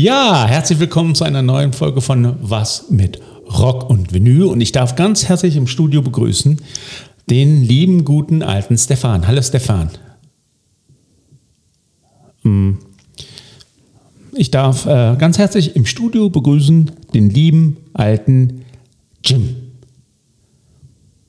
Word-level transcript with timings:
Ja, 0.00 0.46
herzlich 0.46 0.78
willkommen 0.78 1.16
zu 1.16 1.24
einer 1.24 1.42
neuen 1.42 1.72
Folge 1.72 2.00
von 2.00 2.36
Was 2.40 2.88
mit 2.88 3.20
Rock 3.50 3.90
und 3.90 4.12
Vinyl. 4.12 4.44
Und 4.44 4.60
ich 4.60 4.70
darf 4.70 4.94
ganz 4.94 5.28
herzlich 5.28 5.56
im 5.56 5.66
Studio 5.66 6.02
begrüßen 6.02 6.60
den 7.28 7.64
lieben, 7.64 8.04
guten 8.04 8.44
alten 8.44 8.78
Stefan. 8.78 9.26
Hallo 9.26 9.42
Stefan. 9.42 9.90
Hm. 12.42 12.78
Ich 14.36 14.52
darf 14.52 14.86
äh, 14.86 15.16
ganz 15.18 15.36
herzlich 15.36 15.74
im 15.74 15.84
Studio 15.84 16.30
begrüßen 16.30 16.92
den 17.12 17.30
lieben, 17.30 17.78
alten 17.92 18.64
Jim. 19.24 19.56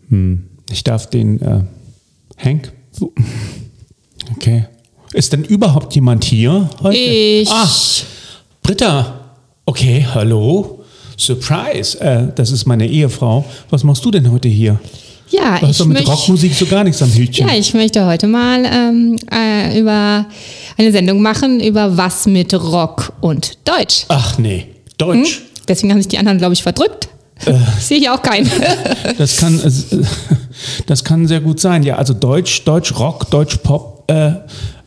Hm. 0.09 0.43
Ich 0.69 0.83
darf 0.83 1.09
den 1.09 1.41
äh, 1.41 1.63
Hank. 2.37 2.71
Okay. 4.35 4.65
Ist 5.13 5.33
denn 5.33 5.43
überhaupt 5.43 5.95
jemand 5.95 6.23
hier 6.23 6.69
heute? 6.83 6.99
Ich. 6.99 7.49
Ah, 7.49 7.67
Britta. 8.69 9.15
Okay, 9.65 10.05
hallo. 10.13 10.83
Surprise. 11.17 11.99
Äh, 11.99 12.27
das 12.35 12.51
ist 12.51 12.67
meine 12.67 12.87
Ehefrau. 12.87 13.43
Was 13.71 13.83
machst 13.83 14.05
du 14.05 14.11
denn 14.11 14.31
heute 14.31 14.47
hier? 14.47 14.79
Ja, 15.31 15.57
Du 15.57 15.65
hast 15.65 15.71
ich 15.71 15.77
doch 15.79 15.85
mit 15.87 15.97
möchte. 15.97 16.11
Rockmusik 16.11 16.53
so 16.53 16.67
gar 16.67 16.83
nichts 16.83 17.01
am 17.01 17.11
Hütchen. 17.11 17.47
Ja, 17.47 17.55
ich 17.55 17.73
möchte 17.73 18.05
heute 18.05 18.27
mal 18.27 18.63
ähm, 18.65 19.15
äh, 19.33 19.79
über 19.79 20.27
eine 20.77 20.91
Sendung 20.91 21.19
machen 21.23 21.59
über 21.59 21.97
was 21.97 22.27
mit 22.27 22.53
Rock 22.53 23.11
und 23.21 23.57
Deutsch. 23.65 24.05
Ach 24.07 24.37
nee, 24.37 24.67
Deutsch. 24.99 25.41
Deswegen 25.67 25.91
haben 25.91 25.99
sich 25.99 26.09
die 26.09 26.19
anderen, 26.19 26.37
glaube 26.37 26.53
ich, 26.53 26.61
verdrückt. 26.61 27.09
Äh. 27.47 27.53
Ich 27.79 27.85
sehe 27.85 27.97
hier 27.97 28.13
auch 28.13 28.21
keinen. 28.21 28.51
Das 29.17 29.37
kann, 29.37 29.59
äh, 29.59 29.71
das 30.85 31.03
kann 31.03 31.25
sehr 31.25 31.39
gut 31.39 31.59
sein. 31.59 31.81
Ja, 31.81 31.95
also 31.95 32.13
Deutsch, 32.13 32.65
Deutsch 32.65 32.93
Rock, 32.99 33.31
Deutsch 33.31 33.57
Pop 33.63 34.03
äh, 34.11 34.33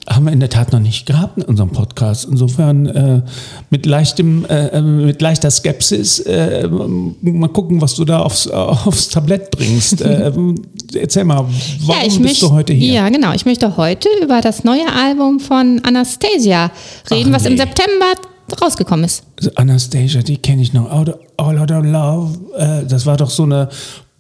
haben 0.09 0.25
wir 0.25 0.33
in 0.33 0.41
der 0.41 0.51
Tat 0.51 0.73
noch 0.73 0.81
nicht 0.81 1.07
gehabt 1.07 1.39
in 1.39 1.45
unserem 1.45 1.71
Podcast. 1.71 2.27
Insofern 2.29 2.87
äh, 2.87 3.23
mit 3.71 3.87
leichtem, 3.87 4.45
äh, 4.47 4.81
mit 4.81 5.23
leichter 5.23 5.51
Skepsis 5.51 6.21
äh, 6.21 6.69
mal 6.69 7.49
gucken, 7.49 7.81
was 7.81 7.95
du 7.95 8.05
da 8.05 8.21
aufs, 8.21 8.49
aufs 8.49 9.09
Tablett 9.09 9.51
bringst. 9.51 10.01
äh, 10.01 10.33
erzähl 10.95 11.25
mal, 11.25 11.47
warum 11.87 12.01
ja, 12.01 12.05
bist 12.05 12.21
möchte, 12.21 12.47
du 12.47 12.53
heute 12.53 12.73
hier? 12.73 12.93
Ja, 12.95 13.09
genau. 13.11 13.33
Ich 13.33 13.47
möchte 13.47 13.77
heute 13.77 14.09
über 14.23 14.41
das 14.41 14.65
neue 14.65 14.93
Album 14.93 15.39
von 15.39 15.81
Anastasia 15.85 16.73
reden, 17.11 17.31
Ach, 17.31 17.37
was 17.37 17.47
im 17.47 17.55
nee. 17.55 17.59
September 17.61 18.07
rausgekommen 18.61 19.05
ist. 19.05 19.25
Anastasia, 19.55 20.23
die 20.23 20.37
kenne 20.37 20.63
ich 20.63 20.73
noch. 20.73 20.91
All, 20.91 21.17
All 21.37 21.59
Out 21.59 21.71
of 21.71 21.85
Love, 21.85 22.39
äh, 22.57 22.87
das 22.87 23.07
war 23.07 23.17
doch 23.17 23.31
so 23.31 23.45
eine 23.45 23.69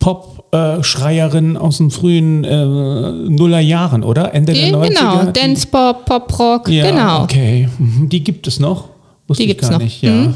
Pop-Schreierin 0.02 1.56
aus 1.56 1.78
den 1.78 1.90
frühen 1.90 2.44
äh, 2.44 2.64
Nullerjahren, 2.64 4.02
oder? 4.04 4.34
Ende 4.34 4.52
der 4.52 4.72
90er? 4.72 4.88
Genau, 4.88 5.24
Die- 5.26 5.32
Dance 5.40 5.66
Pop, 5.66 6.04
Pop 6.04 6.38
Rock, 6.38 6.68
Ja, 6.68 6.90
genau. 6.90 7.22
okay. 7.22 7.68
Mhm, 7.78 8.08
Die 8.08 8.22
gibt 8.22 8.46
es 8.46 8.60
noch? 8.60 8.88
Wusste 9.28 9.42
Die 9.44 9.50
ich 9.50 9.56
gibt's 9.56 9.68
gar 9.68 9.78
noch. 9.78 9.84
nicht, 9.84 10.02
ja. 10.02 10.12
Mhm. 10.12 10.34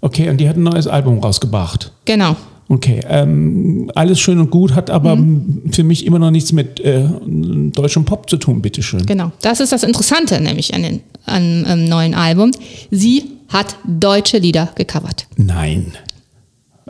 Okay, 0.00 0.28
und 0.28 0.38
die 0.38 0.48
hat 0.48 0.56
ein 0.56 0.62
neues 0.62 0.86
Album 0.86 1.18
rausgebracht. 1.18 1.92
Genau. 2.04 2.36
Okay, 2.68 3.00
ähm, 3.08 3.90
alles 3.94 4.18
schön 4.18 4.38
und 4.40 4.50
gut, 4.50 4.74
hat 4.74 4.90
aber 4.90 5.14
Mhm. 5.16 5.62
für 5.70 5.84
mich 5.84 6.04
immer 6.04 6.18
noch 6.18 6.30
nichts 6.32 6.52
mit 6.52 6.80
äh, 6.80 7.04
deutschem 7.26 8.04
Pop 8.04 8.28
zu 8.28 8.36
tun, 8.38 8.60
bitteschön. 8.60 9.06
Genau, 9.06 9.30
das 9.40 9.60
ist 9.60 9.70
das 9.72 9.84
Interessante 9.84 10.40
nämlich 10.40 10.74
an 10.74 10.82
dem 10.82 11.00
an, 11.24 11.64
dem 11.64 11.84
neuen 11.88 12.14
Album. 12.14 12.50
Sie 12.90 13.24
hat 13.48 13.76
deutsche 13.86 14.38
Lieder 14.38 14.68
gecovert. 14.74 15.26
Nein. 15.36 15.92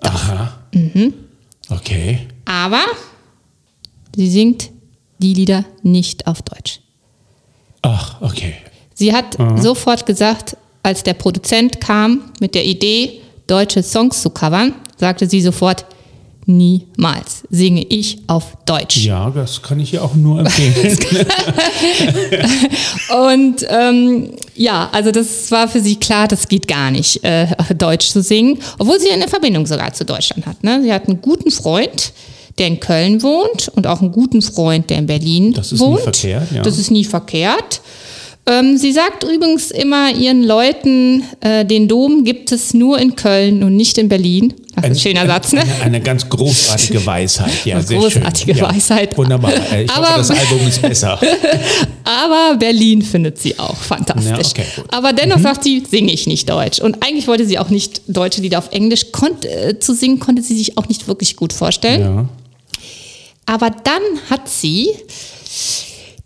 Aha. 0.03 0.53
Mhm. 0.75 1.13
Okay. 1.69 2.21
Aber 2.45 2.85
sie 4.15 4.29
singt 4.29 4.71
die 5.19 5.35
Lieder 5.35 5.65
nicht 5.83 6.27
auf 6.27 6.43
Deutsch. 6.43 6.81
Ach, 7.83 8.21
okay. 8.21 8.55
Sie 8.95 9.13
hat 9.13 9.37
sofort 9.57 10.07
gesagt, 10.07 10.57
als 10.83 11.03
der 11.03 11.15
Produzent 11.15 11.81
kam 11.81 12.33
mit 12.41 12.55
der 12.55 12.65
Idee, 12.65 13.21
deutsche 13.47 13.83
Songs 13.83 14.23
zu 14.23 14.31
covern, 14.31 14.75
sagte 14.97 15.29
sie 15.29 15.41
sofort, 15.41 15.85
niemals 16.47 17.43
singe 17.51 17.85
ich 17.85 18.19
auf 18.29 18.57
Deutsch. 18.67 18.99
Ja, 18.99 19.31
das 19.31 19.63
kann 19.63 19.81
ich 19.81 19.93
ja 19.93 20.03
auch 20.03 20.15
nur 20.15 20.41
empfehlen. 20.41 20.99
Und 23.29 23.67
ähm, 23.69 24.31
ja, 24.55 24.89
also 24.93 25.11
das 25.11 25.51
war 25.51 25.69
für 25.69 25.81
sie 25.81 25.97
klar, 25.97 26.29
das 26.29 26.49
geht 26.49 26.69
gar 26.69 26.91
nicht, 26.91 27.23
äh, 27.25 27.49
Deutsch 27.77 28.09
zu 28.09 28.23
singen, 28.23 28.59
obwohl 28.79 29.01
sie 29.01 29.11
eine 29.11 29.29
Verbindung 29.29 29.67
sogar 29.67 29.93
zu 29.93 30.05
Deutschland 30.05 30.47
hat. 30.47 30.63
Ne? 30.63 30.81
Sie 30.83 30.93
hat 30.93 31.09
einen 31.09 31.21
guten 31.21 31.51
Freund, 31.51 32.13
der 32.59 32.69
in 32.69 32.81
Köln 32.81 33.23
wohnt 33.23 33.69
und 33.75 33.87
auch 33.87 34.01
einen 34.01 34.13
guten 34.13 34.41
Freund, 34.41 34.89
der 34.89 34.99
in 34.99 35.07
Berlin 35.07 35.53
Das 35.53 35.73
ist 35.73 35.81
nie 35.81 35.87
wohnt. 35.87 36.01
verkehrt, 36.01 36.53
ja. 36.53 36.63
Das 36.63 36.79
ist 36.79 36.91
nie 36.91 37.05
verkehrt. 37.05 37.81
Ähm, 38.49 38.77
sie 38.79 38.93
sagt 38.93 39.25
übrigens 39.25 39.73
immer 39.73 40.15
ihren 40.15 40.45
Leuten, 40.45 41.25
äh, 41.41 41.65
den 41.65 41.89
Dom 41.89 42.23
gibt 42.23 42.53
es 42.53 42.75
nur 42.75 42.97
in 43.01 43.17
Köln 43.17 43.65
und 43.65 43.75
nicht 43.75 43.99
in 43.99 44.09
Berlin. 44.09 44.55
Das 44.77 44.85
ist 44.85 44.91
ein 44.91 44.97
schöner 45.01 45.27
Satz, 45.27 45.53
ne? 45.53 45.63
Eine, 45.63 45.83
eine 45.83 46.01
ganz 46.01 46.29
großartige 46.29 47.05
Weisheit. 47.05 47.65
Ja, 47.65 47.77
Eine 47.77 47.85
sehr 47.87 47.99
großartige 47.99 48.55
schön. 48.55 48.63
Ja, 48.65 48.71
Weisheit. 48.73 49.17
Wunderbar. 49.19 49.53
Äh, 49.73 49.85
Ich 49.85 49.91
hoffe, 49.97 50.07
Aber- 50.07 50.19
das 50.19 50.31
Album 50.31 50.61
ist 50.69 50.81
besser. 50.81 51.19
Aber 52.05 52.57
Berlin 52.57 53.03
findet 53.03 53.39
sie 53.39 53.59
auch 53.59 53.75
fantastisch. 53.77 54.29
Ja, 54.29 54.39
okay. 54.39 54.67
Aber 54.93 55.13
dennoch 55.13 55.41
sagt 55.41 55.65
sie, 55.65 55.83
singe 55.91 56.13
ich 56.13 56.29
nicht 56.29 56.49
Deutsch. 56.49 56.79
Und 56.79 57.03
eigentlich 57.05 57.27
wollte 57.27 57.47
sie 57.47 57.59
auch 57.59 57.71
nicht 57.71 58.03
deutsche 58.07 58.43
Lieder 58.43 58.59
auf 58.59 58.69
Englisch. 58.71 59.11
Konnt, 59.11 59.45
äh, 59.45 59.81
zu 59.81 59.93
singen 59.93 60.21
konnte 60.21 60.43
sie 60.43 60.57
sich 60.57 60.79
auch 60.79 60.89
nicht 60.89 61.09
wirklich 61.09 61.35
gut 61.35 61.53
vorstellen. 61.53 62.01
Ja. 62.03 62.29
Aber 63.47 63.71
dann 63.71 64.03
hat 64.31 64.49
sie 64.49 64.91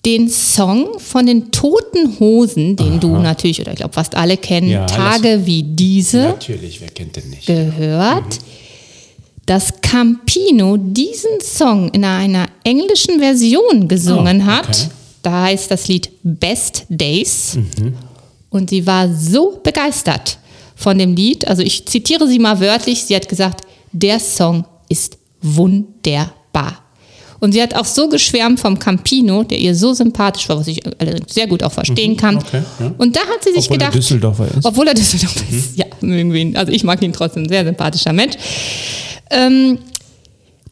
den 0.06 0.28
Song 0.30 0.98
von 0.98 1.26
den 1.26 1.50
Toten 1.50 2.18
Hosen, 2.20 2.74
den 2.76 3.00
du 3.00 3.18
natürlich, 3.18 3.60
oder 3.60 3.72
ich 3.72 3.76
glaube 3.78 3.92
fast 3.92 4.14
alle 4.14 4.36
kennen, 4.38 4.68
Ja, 4.70 4.86
Tage 4.86 5.42
wie 5.44 5.62
diese, 5.62 6.20
Natürlich, 6.22 6.80
wer 6.80 6.88
kennt 6.88 7.16
den 7.16 7.28
nicht? 7.30 7.46
gehört, 7.46 8.38
dass 9.46 9.80
Campino 9.82 10.76
diesen 10.78 11.40
Song 11.42 11.90
in 11.90 12.04
einer 12.04 12.46
englischen 12.64 13.18
Version 13.18 13.88
gesungen 13.88 14.42
Oh, 14.42 14.46
hat. 14.46 14.68
okay. 14.68 14.88
Da 15.22 15.42
heißt 15.42 15.70
das 15.70 15.86
Lied 15.88 16.08
Best 16.22 16.86
Days. 16.88 17.56
Mhm. 17.56 17.94
Und 18.48 18.70
sie 18.70 18.86
war 18.86 19.12
so 19.14 19.60
begeistert 19.62 20.38
von 20.76 20.96
dem 20.98 21.14
Lied. 21.14 21.46
Also 21.46 21.62
ich 21.62 21.84
zitiere 21.86 22.26
sie 22.26 22.38
mal 22.38 22.58
wörtlich. 22.58 23.04
Sie 23.04 23.14
hat 23.14 23.28
gesagt, 23.28 23.66
der 23.92 24.18
Song 24.18 24.64
ist 24.88 25.18
wunderbar. 25.42 26.79
Und 27.40 27.52
sie 27.52 27.62
hat 27.62 27.74
auch 27.74 27.86
so 27.86 28.08
geschwärmt 28.08 28.60
vom 28.60 28.78
Campino, 28.78 29.42
der 29.42 29.58
ihr 29.58 29.74
so 29.74 29.94
sympathisch 29.94 30.48
war, 30.48 30.58
was 30.58 30.68
ich 30.68 30.82
allerdings 31.00 31.32
sehr 31.32 31.46
gut 31.46 31.62
auch 31.62 31.72
verstehen 31.72 32.16
kann. 32.16 32.34
Mhm. 32.34 32.40
okay, 32.40 32.62
ja. 32.78 32.92
Und 32.98 33.16
da 33.16 33.20
hat 33.20 33.42
sie 33.42 33.52
sich 33.52 33.64
Obwohl 33.64 33.76
er 33.76 33.78
gedacht, 33.78 33.94
Düsseldorfer 33.94 34.48
ist. 34.56 34.64
obwohl 34.66 34.88
er 34.88 34.94
Düsseldorfer 34.94 35.44
ist. 35.50 35.76
Ja, 35.78 35.86
irgendwie. 36.02 36.54
Also 36.56 36.70
ich 36.70 36.84
mag 36.84 37.02
ihn 37.02 37.12
trotzdem, 37.12 37.48
sehr 37.48 37.64
sympathischer 37.64 38.12
Mensch. 38.12 38.36
Ähm, 39.30 39.78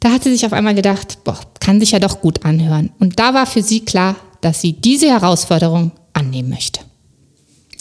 da 0.01 0.11
hat 0.11 0.25
sie 0.25 0.31
sich 0.31 0.45
auf 0.47 0.53
einmal 0.53 0.75
gedacht, 0.75 1.19
boah, 1.25 1.39
kann 1.61 1.81
sich 1.81 1.93
ja 1.93 1.99
doch 1.99 2.21
gut 2.21 2.45
anhören. 2.45 2.91
Und 3.01 3.19
da 3.19 3.35
war 3.35 3.47
für 3.47 3.63
sie 3.63 3.81
klar, 3.81 4.17
dass 4.43 4.61
sie 4.61 4.75
diese 4.75 5.09
Herausforderung 5.09 5.93
annehmen 6.13 6.51
möchte. 6.51 6.81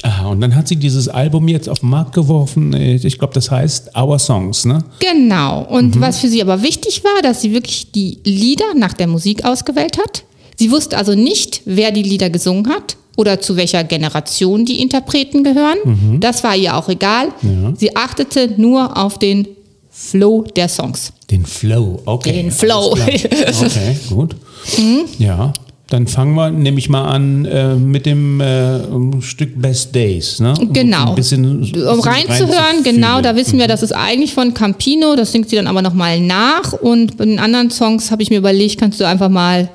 Aha, 0.04 0.28
und 0.28 0.42
dann 0.42 0.56
hat 0.56 0.68
sie 0.68 0.76
dieses 0.76 1.08
Album 1.10 1.48
jetzt 1.48 1.68
auf 1.68 1.80
den 1.80 1.90
Markt 1.90 2.14
geworfen. 2.14 2.74
Ich 2.74 3.18
glaube, 3.18 3.34
das 3.34 3.50
heißt 3.50 3.98
Our 3.98 4.20
Songs, 4.20 4.66
ne? 4.66 4.84
Genau. 5.00 5.64
Und 5.64 6.00
was 6.00 6.20
für 6.20 6.28
sie 6.28 6.42
aber 6.42 6.62
wichtig 6.62 7.04
war, 7.04 7.22
dass 7.24 7.42
sie 7.42 7.52
wirklich 7.52 7.92
die 7.92 8.20
Lieder 8.24 8.76
nach 8.76 8.94
der 8.94 9.08
Musik 9.08 9.44
ausgewählt 9.44 9.98
hat. 9.98 10.24
Sie 10.56 10.72
wusste 10.72 10.98
also 10.98 11.16
nicht, 11.16 11.62
wer 11.66 11.92
die 11.92 12.04
Lieder 12.04 12.30
gesungen 12.30 12.70
hat 12.70 12.98
oder 13.16 13.42
zu 13.42 13.56
welcher 13.56 13.84
Generation 13.84 14.66
die 14.66 14.82
Interpreten 14.82 15.44
gehören. 15.44 16.20
Das 16.20 16.44
war 16.44 16.56
ihr 16.56 16.76
auch 16.76 16.90
egal. 16.90 17.30
Ja. 17.42 17.74
Sie 17.76 17.96
achtete 17.96 18.54
nur 18.58 18.96
auf 18.98 19.18
den 19.18 19.48
Flow 19.90 20.44
der 20.56 20.70
Songs. 20.70 21.12
Den 21.32 21.46
Flow, 21.46 22.00
okay. 22.06 22.32
Den 22.34 22.52
Flow. 22.52 22.96
Mhm. 23.08 23.66
Okay, 23.66 23.98
gut. 24.10 24.36
Ja, 25.18 25.52
dann 25.90 26.06
fangen 26.08 26.36
wir, 26.36 26.50
nehme 26.52 26.80
ich 26.80 26.90
mal 26.90 27.06
an, 27.06 27.46
äh, 27.46 27.76
mit 27.76 28.06
dem 28.06 28.42
äh, 28.42 28.80
Stück 29.22 29.62
Best 29.62 29.96
Days, 29.96 30.40
ne? 30.40 30.54
Um 30.60 30.74
Genau. 30.74 31.10
Ein 31.10 31.16
bisschen, 31.16 31.62
bisschen 31.62 31.88
Um 31.88 32.00
reinzuhören, 32.02 32.50
reinzufühlen. 32.52 32.84
genau, 32.84 33.22
da 33.22 33.36
wissen 33.38 33.58
wir, 33.58 33.68
das 33.68 33.84
ist 33.84 33.94
eigentlich 33.94 34.34
von 34.34 34.54
Campino, 34.54 35.16
das 35.16 35.32
singt 35.32 35.50
sie 35.50 35.56
dann 35.56 35.68
aber 35.68 35.82
nochmal 35.82 36.20
nach. 36.20 36.74
Und 36.74 37.16
bei 37.18 37.24
den 37.26 37.40
anderen 37.40 37.72
Songs 37.72 38.12
habe 38.12 38.22
ich 38.22 38.30
mir 38.30 38.38
überlegt, 38.40 38.80
kannst 38.80 39.00
du 39.00 39.06
einfach 39.08 39.30
mal 39.30 39.70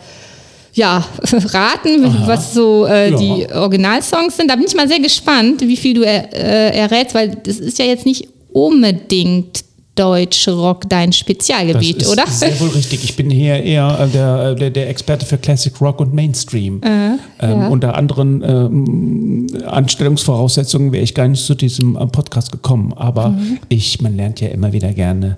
ja, 0.74 1.04
raten, 1.32 2.02
was 2.26 2.54
so 2.54 2.86
äh, 2.86 3.10
Ja. 3.10 3.16
die 3.16 3.46
Originalsongs 3.54 4.36
sind. 4.36 4.50
Da 4.50 4.56
bin 4.56 4.64
ich 4.66 4.74
mal 4.74 4.88
sehr 4.88 5.00
gespannt, 5.00 5.60
wie 5.62 5.76
viel 5.76 5.94
du 5.94 6.02
er, 6.02 6.32
äh, 6.32 6.78
errätst, 6.78 7.14
weil 7.14 7.36
das 7.42 7.58
ist 7.58 7.78
ja 7.78 7.84
jetzt 7.84 8.06
nicht 8.06 8.28
unbedingt 8.52 9.64
Deutschrock 9.94 10.88
dein 10.88 11.10
Das 11.10 11.18
Spezialgebiet, 11.18 12.02
ist 12.02 12.08
oder? 12.10 12.26
Sehr 12.26 12.58
wohl 12.60 12.68
richtig. 12.70 13.04
Ich 13.04 13.14
bin 13.16 13.28
hier 13.30 13.62
eher 13.62 13.98
äh, 14.00 14.08
der, 14.08 14.54
der, 14.54 14.70
der 14.70 14.88
Experte 14.88 15.26
für 15.26 15.36
Classic 15.38 15.72
Rock 15.80 16.00
und 16.00 16.14
Mainstream. 16.14 16.80
ähm, 16.84 17.18
ja. 17.40 17.68
Unter 17.68 17.94
anderen 17.94 18.42
ähm, 18.42 19.46
Anstellungsvoraussetzungen 19.66 20.92
wäre 20.92 21.04
ich 21.04 21.14
gar 21.14 21.28
nicht 21.28 21.44
zu 21.44 21.54
diesem 21.54 21.96
äh, 21.96 22.06
Podcast 22.06 22.52
gekommen. 22.52 22.92
Aber 22.96 23.30
Mhm. 23.30 23.58
ich, 23.68 24.00
man 24.00 24.16
lernt 24.16 24.40
ja 24.40 24.48
immer 24.48 24.72
wieder 24.72 24.92
gerne 24.92 25.36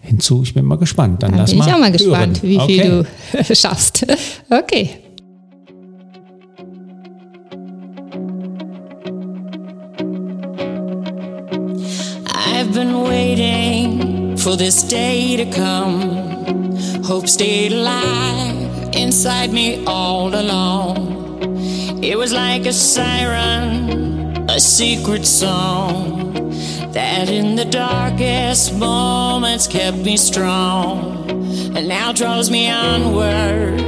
hinzu. 0.00 0.42
Ich 0.42 0.52
bin 0.54 0.64
mal 0.66 0.76
gespannt. 0.76 1.22
Dann 1.22 1.32
Da 1.32 1.38
lass 1.38 1.50
bin 1.50 1.60
ich 1.60 1.66
mal 1.66 1.74
auch 1.74 1.78
mal 1.80 1.92
gespannt, 1.92 2.42
hören. 2.42 2.50
wie 2.50 2.58
okay. 2.58 2.80
viel 2.82 3.06
du 3.48 3.54
schaffst. 3.54 4.06
Okay. 4.50 4.90
For 14.44 14.56
this 14.56 14.82
day 14.82 15.38
to 15.38 15.46
come. 15.50 16.76
Hope 17.02 17.26
stayed 17.26 17.72
alive 17.72 18.94
inside 18.94 19.50
me 19.54 19.82
all 19.86 20.34
along. 20.34 22.04
It 22.04 22.18
was 22.18 22.30
like 22.30 22.66
a 22.66 22.72
siren, 22.74 24.50
a 24.50 24.60
secret 24.60 25.24
song 25.24 26.34
that 26.92 27.30
in 27.30 27.56
the 27.56 27.64
darkest 27.64 28.74
moments 28.74 29.66
kept 29.66 29.96
me 29.96 30.18
strong 30.18 31.30
and 31.74 31.88
now 31.88 32.12
draws 32.12 32.50
me 32.50 32.68
onward 32.68 33.80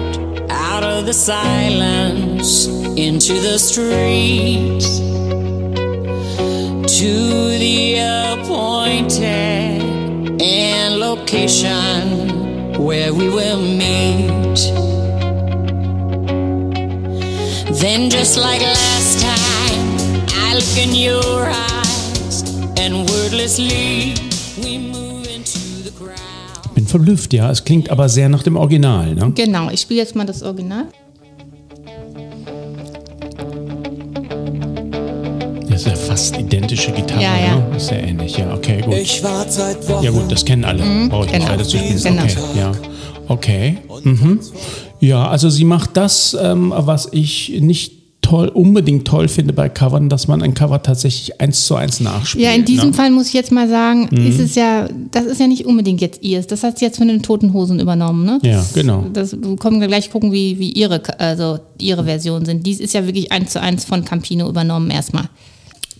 out 0.49 0.82
of 0.82 1.05
the 1.05 1.12
silence 1.12 2.67
into 2.97 3.35
the 3.35 3.58
streets 3.58 5.00
to 6.99 7.58
the 7.58 7.99
appointed 7.99 9.56
and 10.40 10.98
location 10.98 12.74
where 12.78 13.12
we 13.12 13.28
will 13.28 13.60
meet. 13.60 14.58
Then, 17.80 18.10
just 18.10 18.36
like 18.36 18.62
last 18.62 19.20
time, 19.20 20.26
I 20.28 20.54
look 20.54 20.76
in 20.76 20.94
your 20.94 21.46
eyes, 21.46 22.42
and 22.78 23.08
wordlessly 23.10 24.14
we 24.62 24.78
move 24.78 25.26
into 25.26 25.58
the 25.84 25.90
crowd. 25.90 26.74
Bin 26.74 26.86
verblüfft, 26.86 27.32
ja. 27.32 27.50
Es 27.50 27.64
klingt 27.64 27.90
aber 27.90 28.08
sehr 28.08 28.28
nach 28.28 28.42
dem 28.42 28.56
Original, 28.56 29.14
ne? 29.14 29.32
Genau, 29.34 29.70
ich 29.70 29.80
spiele 29.80 30.00
jetzt 30.00 30.14
mal 30.16 30.26
das 30.26 30.42
Original. 30.42 30.86
Fast 36.16 36.38
identische 36.38 36.92
Gitarre, 36.92 37.20
Ja, 37.22 37.36
ja. 37.38 37.56
ne? 37.56 37.76
Ist 37.76 37.88
sehr 37.88 38.02
ähnlich, 38.02 38.38
ja. 38.38 38.54
Okay, 38.54 38.80
gut. 38.80 38.94
Ich 38.94 39.22
warte 39.22 39.52
seit 39.52 39.86
Wochen. 39.86 40.02
Ja 40.02 40.10
gut, 40.10 40.32
das 40.32 40.46
kennen 40.46 40.64
alle. 40.64 40.82
Brauche 41.10 41.26
ich 41.26 41.32
nicht 41.32 41.40
genau. 41.42 41.52
weiter 41.52 41.64
zu 41.64 41.76
spielen. 41.76 42.02
Genau. 42.02 42.22
Okay, 42.22 42.58
ja. 42.58 42.72
Okay. 43.28 43.78
Mhm. 44.02 44.40
Ja, 45.00 45.28
also 45.28 45.50
sie 45.50 45.64
macht 45.64 45.90
das, 45.98 46.34
ähm, 46.40 46.72
was 46.74 47.08
ich 47.12 47.58
nicht 47.60 47.92
toll, 48.22 48.48
unbedingt 48.48 49.06
toll 49.06 49.28
finde 49.28 49.52
bei 49.52 49.68
Covern, 49.68 50.08
dass 50.08 50.26
man 50.26 50.40
ein 50.42 50.54
Cover 50.54 50.82
tatsächlich 50.82 51.38
eins 51.38 51.66
zu 51.66 51.74
eins 51.74 52.00
nachspielt. 52.00 52.42
Ja, 52.46 52.52
in 52.52 52.64
diesem 52.64 52.88
ne? 52.88 52.94
Fall 52.94 53.10
muss 53.10 53.26
ich 53.28 53.34
jetzt 53.34 53.52
mal 53.52 53.69
sagen, 53.69 54.08
Mhm. 54.10 54.26
ist 54.26 54.40
es 54.40 54.54
ja, 54.54 54.88
das 55.10 55.26
ist 55.26 55.38
ja 55.38 55.46
nicht 55.46 55.66
unbedingt 55.66 56.00
jetzt 56.00 56.22
ihrs. 56.22 56.46
Das 56.46 56.62
hat 56.62 56.78
sie 56.78 56.86
jetzt 56.86 56.96
von 56.96 57.08
den 57.08 57.22
Toten 57.22 57.52
Hosen 57.52 57.78
übernommen, 57.78 58.24
ne? 58.24 58.38
Ja, 58.42 58.56
Das- 58.56 58.72
genau. 58.72 59.04
Das 59.12 59.32
wir 59.32 59.56
kommen 59.56 59.82
wir 59.82 59.86
gleich 59.88 60.10
gucken, 60.10 60.32
wie, 60.32 60.58
wie 60.58 60.70
ihre, 60.72 61.02
also 61.20 61.58
ihre 61.78 62.04
Versionen 62.04 62.46
sind. 62.46 62.66
Dies 62.66 62.80
ist 62.80 62.94
ja 62.94 63.04
wirklich 63.04 63.32
eins 63.32 63.52
zu 63.52 63.60
eins 63.60 63.84
von 63.84 64.02
Campino 64.02 64.48
übernommen 64.48 64.90
erstmal. 64.90 65.28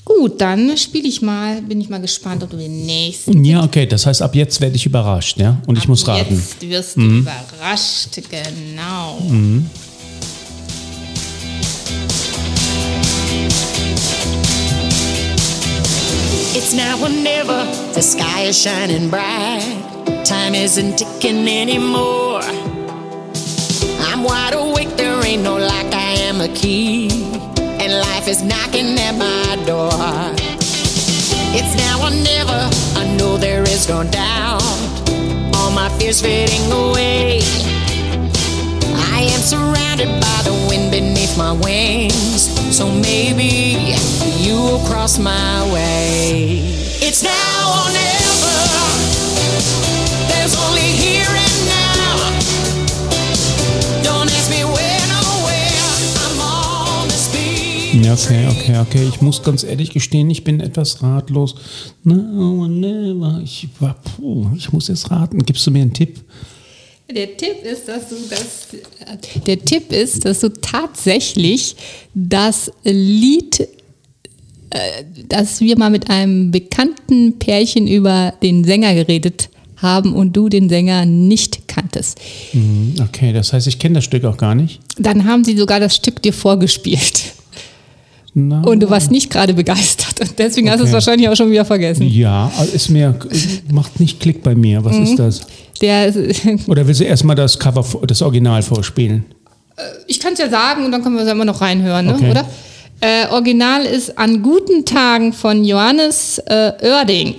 Gut, 0.07 0.41
dann 0.41 0.77
spiele 0.77 1.09
ich 1.09 1.21
mal, 1.21 1.61
bin 1.63 1.81
ich 1.81 1.89
mal 1.89 2.01
gespannt, 2.01 2.45
ob 2.45 2.51
du 2.51 2.57
den 2.57 2.87
nächsten. 2.87 3.45
Ja, 3.45 3.65
okay, 3.65 3.87
das 3.87 4.07
heißt, 4.07 4.23
ab 4.23 4.37
jetzt 4.37 4.61
werde 4.61 4.77
ich 4.77 4.87
überrascht, 4.87 5.37
ja? 5.37 5.61
Und 5.67 5.77
ich 5.77 5.89
muss 5.89 6.07
raten. 6.07 6.35
Mhm. 6.37 6.41
Jetzt 6.41 6.71
wirst 6.71 6.97
du 6.97 7.01
überrascht, 7.01 8.23
genau. 8.31 9.19
It's 16.55 16.73
now 16.73 17.03
or 17.03 17.09
never. 17.09 17.67
The 17.95 18.01
sky 18.01 18.49
is 18.49 18.63
shining 18.63 19.11
bright. 19.11 19.61
Time 20.25 20.55
isn't 20.55 20.99
ticking 20.99 21.49
anymore. 21.49 22.43
I'm 23.99 24.23
wide 24.23 24.55
awake, 24.55 24.97
there 24.97 25.21
ain't 25.27 25.43
no 25.43 25.57
lock, 25.57 25.93
I 25.93 26.15
am 26.29 26.41
a 26.41 26.49
key. 26.55 27.36
And 27.87 28.01
life 28.01 28.27
is 28.27 28.43
knocking 28.43 28.99
at 28.99 29.13
my 29.13 29.65
door. 29.65 29.93
It's 31.55 31.77
now 31.77 32.03
or 32.03 32.11
never, 32.11 32.69
I 32.99 33.17
know 33.17 33.37
there 33.37 33.63
is 33.63 33.89
no 33.89 34.03
doubt. 34.03 34.61
All 35.55 35.71
my 35.71 35.89
fears 35.97 36.21
fading 36.21 36.67
away. 36.73 37.43
I 39.15 39.21
am 39.31 39.41
surrounded 39.41 40.09
by 40.21 40.39
the 40.43 40.67
wind 40.69 40.91
beneath 40.91 41.39
my 41.39 41.53
wings. 41.53 42.51
So 42.77 42.91
maybe 42.91 43.95
you 44.43 44.57
will 44.57 44.85
cross 44.89 45.21
my 45.21 45.63
way. 45.73 46.59
It's 46.99 47.23
now 47.23 47.71
or 47.71 47.89
never. 47.93 48.59
There's 50.27 50.57
only 50.59 50.91
here 50.91 51.31
and 51.31 51.67
now. 51.69 51.86
Ja, 58.03 58.13
okay, 58.15 58.47
okay, 58.49 58.79
okay. 58.79 59.09
Ich 59.09 59.21
muss 59.21 59.43
ganz 59.43 59.65
ehrlich 59.65 59.91
gestehen, 59.91 60.29
ich 60.31 60.45
bin 60.45 60.61
etwas 60.61 61.03
ratlos. 61.03 61.55
No, 62.05 62.67
never. 62.67 63.41
Ich, 63.43 63.69
war, 63.81 63.95
puh, 63.95 64.49
ich 64.57 64.73
muss 64.73 64.89
jetzt 64.89 65.11
raten. 65.11 65.45
Gibst 65.45 65.67
du 65.67 65.71
mir 65.71 65.83
einen 65.83 65.93
Tipp? 65.93 66.21
Der 67.15 67.37
Tipp 67.37 67.63
ist, 67.63 67.87
dass 67.89 68.09
du 68.09 68.17
das. 68.29 68.69
Der 69.47 69.59
Tipp 69.61 69.93
ist, 69.93 70.25
dass 70.25 70.41
du 70.41 70.53
tatsächlich 70.53 71.77
das 72.15 72.71
Lied, 72.83 73.61
äh, 74.71 75.05
dass 75.29 75.61
wir 75.61 75.79
mal 75.79 75.91
mit 75.91 76.11
einem 76.11 76.51
bekannten 76.51 77.39
Pärchen 77.39 77.87
über 77.87 78.35
den 78.43 78.65
Sänger 78.65 78.95
geredet 78.95 79.51
haben 79.77 80.15
und 80.15 80.37
du 80.37 80.49
den 80.49 80.69
Sänger 80.69 81.07
nicht 81.07 81.69
kanntest. 81.69 82.19
Hm, 82.53 82.95
Okay, 83.01 83.33
das 83.33 83.53
heißt, 83.53 83.67
ich 83.69 83.79
kenne 83.79 83.97
das 83.97 84.05
Stück 84.05 84.25
auch 84.25 84.37
gar 84.37 84.55
nicht. 84.55 84.81
Dann 84.99 85.25
haben 85.27 85.45
sie 85.45 85.57
sogar 85.57 85.79
das 85.79 85.95
Stück 85.95 86.21
dir 86.23 86.33
vorgespielt. 86.33 87.36
Na, 88.39 88.61
Und 88.61 88.81
du 88.83 88.91
warst 88.91 89.11
nicht 89.11 89.31
gerade 89.31 89.55
begeistert. 89.55 90.21
Und 90.21 90.39
deswegen 90.39 90.69
hast 90.69 90.81
du 90.81 90.83
es 90.85 90.89
Okay. 90.91 90.95
wahrscheinlich 90.95 91.27
auch 91.31 91.37
schon 91.37 91.51
wieder 91.51 91.65
vergessen. 91.65 92.03
Ja, 92.07 92.53
ist 92.71 92.91
mir, 92.91 93.19
macht 93.73 93.99
nicht 93.99 94.21
Klick 94.21 94.43
bei 94.43 94.55
mir. 94.55 94.85
Was 94.85 94.95
Mhm. 94.97 95.03
ist 95.05 95.19
das? 95.19 95.41
Der, 95.81 96.13
Oder 96.67 96.87
will 96.87 96.95
sie 96.95 97.05
erstmal 97.07 97.35
das 97.35 97.59
Cover, 97.59 97.83
das 98.07 98.21
Original 98.21 98.61
vorspielen? 98.63 99.25
ich 100.07 100.21
kann 100.21 100.35
es 100.35 100.39
ja 100.39 100.49
sagen 100.51 100.85
und 100.85 100.93
dann 100.93 101.03
können 101.03 101.15
wir 101.17 101.23
es 101.23 101.27
ja 101.29 101.33
immer 101.33 101.45
noch 101.47 101.61
reinhören, 101.63 102.07
ne? 102.07 102.15
Okay. 102.15 102.31
oder? 102.31 102.45
Äh, 103.01 103.27
Original 103.31 103.85
ist 103.85 104.17
An 104.19 104.43
guten 104.43 104.85
Tagen 104.87 105.33
von 105.35 105.65
Johannes 105.65 106.39
äh, 106.47 106.73
Oerding. 106.83 107.35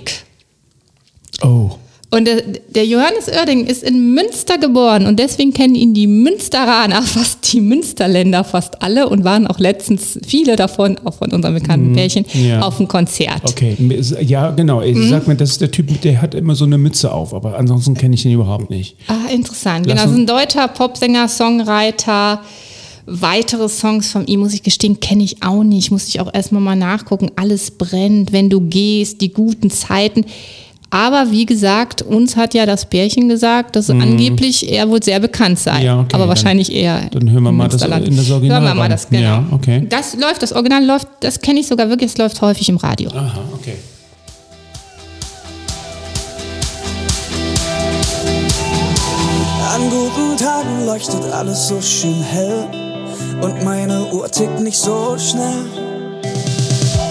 Oh, 1.42 1.70
Und 2.10 2.24
der, 2.26 2.42
der 2.70 2.86
Johannes 2.86 3.28
Oerding 3.28 3.66
ist 3.66 3.82
in 3.82 4.14
Münster 4.14 4.56
geboren 4.56 5.04
und 5.04 5.18
deswegen 5.18 5.52
kennen 5.52 5.74
ihn 5.74 5.92
die 5.92 6.06
Münsteraner, 6.06 7.02
fast 7.02 7.52
die 7.52 7.60
Münsterländer 7.60 8.44
fast 8.44 8.80
alle 8.80 9.10
und 9.10 9.24
waren 9.24 9.46
auch 9.46 9.58
letztens 9.58 10.18
viele 10.26 10.56
davon, 10.56 10.96
auch 11.04 11.14
von 11.14 11.30
unserem 11.32 11.54
bekannten 11.54 11.92
Pärchen, 11.92 12.24
Mhm. 12.32 12.46
ja. 12.48 12.62
auf 12.62 12.78
dem 12.78 12.88
Konzert. 12.88 13.42
okay. 13.46 13.76
Ja, 14.22 14.52
genau. 14.52 14.80
Ich 14.80 14.96
Mhm. 14.96 15.10
sag 15.10 15.28
mir, 15.28 15.34
das 15.36 15.50
ist 15.50 15.60
der 15.60 15.70
Typ, 15.70 16.00
der 16.00 16.22
hat 16.22 16.34
immer 16.34 16.54
so 16.54 16.64
eine 16.64 16.78
Mütze 16.78 17.12
auf, 17.12 17.34
aber 17.34 17.58
ansonsten 17.58 17.92
kenne 17.92 18.14
ich 18.14 18.22
den 18.22 18.32
überhaupt 18.32 18.70
nicht. 18.70 18.96
Ah, 19.08 19.30
interessant. 19.30 19.84
Lass 19.86 19.94
genau, 19.96 20.02
das 20.04 20.12
ist 20.12 20.18
ein 20.18 20.26
deutscher 20.26 20.68
Popsänger, 20.68 21.28
Songwriter. 21.28 22.40
Weitere 23.10 23.68
Songs 23.70 24.10
von 24.10 24.26
ihm, 24.26 24.40
muss 24.40 24.52
ich 24.52 24.62
gestehen, 24.62 25.00
kenne 25.00 25.22
ich 25.24 25.42
auch 25.42 25.62
nicht. 25.62 25.90
Muss 25.90 26.08
ich 26.08 26.20
auch 26.20 26.32
erstmal 26.32 26.60
mal 26.60 26.76
nachgucken. 26.76 27.30
Alles 27.36 27.70
brennt, 27.70 28.32
wenn 28.32 28.50
du 28.50 28.60
gehst, 28.60 29.22
die 29.22 29.32
guten 29.32 29.70
Zeiten. 29.70 30.26
Aber 30.90 31.30
wie 31.30 31.44
gesagt, 31.44 32.00
uns 32.00 32.34
hat 32.36 32.54
ja 32.54 32.64
das 32.64 32.86
Pärchen 32.86 33.28
gesagt, 33.28 33.76
dass 33.76 33.90
angeblich 33.90 34.72
er 34.72 34.88
wohl 34.88 35.02
sehr 35.02 35.20
bekannt 35.20 35.58
sei. 35.58 35.82
Ja, 35.84 35.96
okay, 36.00 36.08
aber 36.12 36.20
dann- 36.20 36.28
wahrscheinlich 36.30 36.72
eher. 36.72 37.08
dann 37.12 37.30
hören 37.30 37.42
wir 37.42 37.52
mal 37.52 37.64
das 37.64 37.74
Münsterland. 37.74 38.08
in 38.08 38.16
das 38.16 38.30
Original 38.30 38.62
Hören 38.62 38.70
wir 38.70 38.74
mal 38.74 38.88
das, 38.88 39.08
genau. 39.08 39.20
Ja, 39.22 39.44
okay. 39.50 39.86
Das 39.88 40.14
läuft, 40.16 40.42
das 40.42 40.52
Original 40.54 40.84
läuft, 40.84 41.08
das 41.20 41.40
kenne 41.40 41.60
ich 41.60 41.66
sogar 41.66 41.90
wirklich, 41.90 42.12
es 42.12 42.16
läuft 42.18 42.40
häufig 42.40 42.68
im 42.70 42.78
Radio. 42.78 43.10
Aha, 43.10 43.38
okay. 43.52 43.74
An 49.74 49.90
guten 49.90 50.36
Tagen 50.36 50.86
leuchtet 50.86 51.22
alles 51.32 51.68
so 51.68 51.80
schön 51.80 52.20
hell 52.22 52.64
und 53.42 53.62
meine 53.64 54.06
Uhr 54.12 54.28
tickt 54.30 54.60
nicht 54.60 54.78
so 54.78 55.16
schnell. 55.18 55.64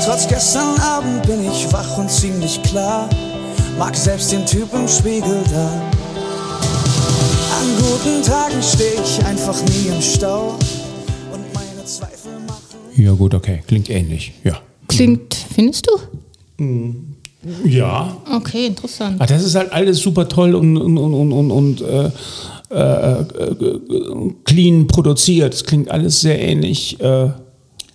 Trotz 0.04 0.28
gestern 0.28 0.78
Abend 0.80 1.24
bin 1.28 1.46
ich 1.50 1.72
wach 1.72 1.98
und 1.98 2.10
ziemlich 2.10 2.62
klar, 2.64 3.10
mag 3.78 3.96
selbst 3.96 4.32
den 4.32 4.46
Typ 4.46 4.74
im 4.74 4.88
Spiegel 4.88 5.44
da. 5.52 5.82
An 7.58 7.68
guten 7.78 8.24
Tagen 8.24 8.62
stehe 8.62 8.94
ich 9.04 9.24
einfach 9.26 9.56
nie 9.64 9.90
im 9.96 10.02
Stau 10.02 10.56
und 11.32 11.54
meine 11.54 11.86
Zweifel 11.86 12.32
machen. 12.48 12.78
Ja, 12.96 13.12
gut, 13.14 13.34
okay. 13.34 13.62
Klingt 13.68 13.90
ähnlich. 13.90 14.34
Ja. 14.44 14.60
Klingt, 14.88 15.36
findest 15.54 15.88
du? 15.88 15.92
Ja. 17.64 18.18
Okay, 18.36 18.68
interessant. 18.68 19.18
Ah, 19.20 19.26
das 19.26 19.44
ist 19.44 19.56
halt 19.56 19.72
alles 19.72 20.00
super 20.00 20.28
toll 20.28 20.56
und, 20.56 20.76
und, 20.78 20.98
und, 20.98 21.14
und, 21.14 21.32
und, 21.32 21.52
und 21.52 21.82
äh, 21.82 22.10
äh, 22.70 23.22
äh, 23.22 24.34
clean 24.44 24.88
produziert. 24.88 25.54
Es 25.54 25.64
klingt 25.64 25.90
alles 25.92 26.22
sehr 26.22 26.40
ähnlich. 26.42 27.00
Äh, 27.00 27.30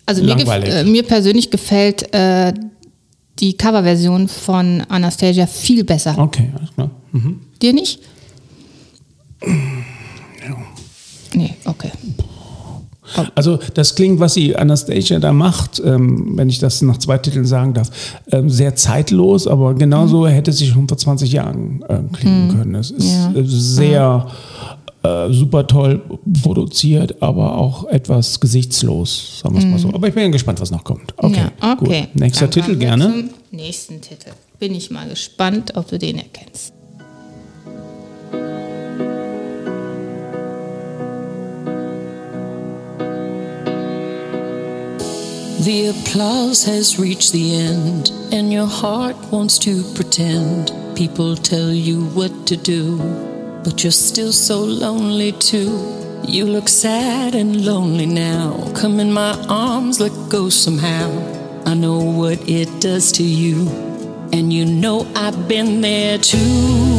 Also 0.06 0.22
mir, 0.22 0.38
äh, 0.38 0.84
mir 0.84 1.02
persönlich 1.02 1.50
gefällt 1.50 2.14
äh, 2.14 2.52
die 3.38 3.56
Coverversion 3.56 4.28
von 4.28 4.82
Anastasia 4.88 5.46
viel 5.46 5.84
besser. 5.84 6.16
okay, 6.18 6.50
alles 6.56 6.72
klar. 6.74 6.90
Mhm. 7.12 7.40
Dir 7.60 7.72
nicht? 7.72 8.00
Nee, 11.34 11.54
okay. 11.64 11.90
Also 13.34 13.58
das 13.74 13.94
klingt, 13.94 14.20
was 14.20 14.34
sie 14.34 14.56
Anastasia 14.56 15.18
da 15.18 15.32
macht, 15.32 15.82
ähm, 15.84 16.32
wenn 16.36 16.48
ich 16.48 16.60
das 16.60 16.80
nach 16.82 16.96
zwei 16.98 17.18
Titeln 17.18 17.44
sagen 17.44 17.74
darf, 17.74 17.90
ähm, 18.30 18.48
sehr 18.48 18.74
zeitlos, 18.76 19.46
aber 19.46 19.74
genauso 19.74 20.22
Mhm. 20.22 20.26
hätte 20.28 20.52
sie 20.52 20.66
schon 20.68 20.88
vor 20.88 20.96
20 20.96 21.30
Jahren 21.32 21.82
äh, 21.88 21.98
klingen 22.16 22.48
können. 22.56 22.74
Es 22.76 22.90
ist 22.90 23.12
Ja. 23.12 23.32
äh, 23.34 23.44
sehr 23.44 24.26
äh, 25.02 25.32
super 25.32 25.66
toll 25.66 26.00
produziert, 26.42 27.20
aber 27.22 27.56
auch 27.58 27.84
etwas 27.88 28.38
gesichtslos, 28.40 29.40
sagen 29.42 29.54
wir 29.54 29.60
es 29.60 29.66
mal 29.66 29.78
so. 29.78 29.88
Aber 29.92 30.08
ich 30.08 30.14
bin 30.14 30.30
gespannt, 30.32 30.60
was 30.60 30.70
noch 30.70 30.84
kommt. 30.84 31.12
Okay, 31.16 31.28
Mhm. 31.28 31.50
ja, 31.62 31.72
okay. 31.72 32.00
gut. 32.12 32.20
Nächster 32.20 32.46
Dann 32.46 32.50
Titel 32.64 32.76
gerne. 32.76 33.04
Zum 33.04 33.30
nächsten 33.50 34.00
Titel. 34.00 34.30
Bin 34.58 34.74
ich 34.74 34.90
mal 34.90 35.08
gespannt, 35.08 35.72
ob 35.74 35.88
du 35.88 35.98
den 35.98 36.18
erkennst. 36.18 36.72
The 45.58 45.88
applause 45.94 46.64
has 46.64 46.98
reached 46.98 47.30
the 47.32 47.54
end, 47.54 48.10
and 48.32 48.52
your 48.52 48.66
heart 48.66 49.14
wants 49.30 49.58
to 49.60 49.82
pretend. 49.94 50.72
People 50.96 51.36
tell 51.36 51.72
you 51.72 52.04
what 52.14 52.32
to 52.48 52.56
do, 52.56 52.98
but 53.64 53.82
you're 53.82 53.92
still 53.92 54.32
so 54.32 54.58
lonely 54.58 55.32
too. 55.32 55.78
You 56.26 56.46
look 56.46 56.68
sad 56.68 57.34
and 57.34 57.64
lonely 57.64 58.06
now. 58.06 58.72
Come 58.74 59.00
in 59.00 59.12
my 59.12 59.34
arms, 59.48 60.00
let 60.00 60.12
go 60.28 60.48
somehow. 60.48 61.10
I 61.64 61.74
know 61.74 61.98
what 61.98 62.48
it 62.48 62.68
does 62.80 63.12
to 63.12 63.22
you, 63.22 63.68
and 64.32 64.52
you 64.52 64.64
know 64.64 65.06
I've 65.14 65.48
been 65.48 65.80
there 65.80 66.18
too. 66.18 66.98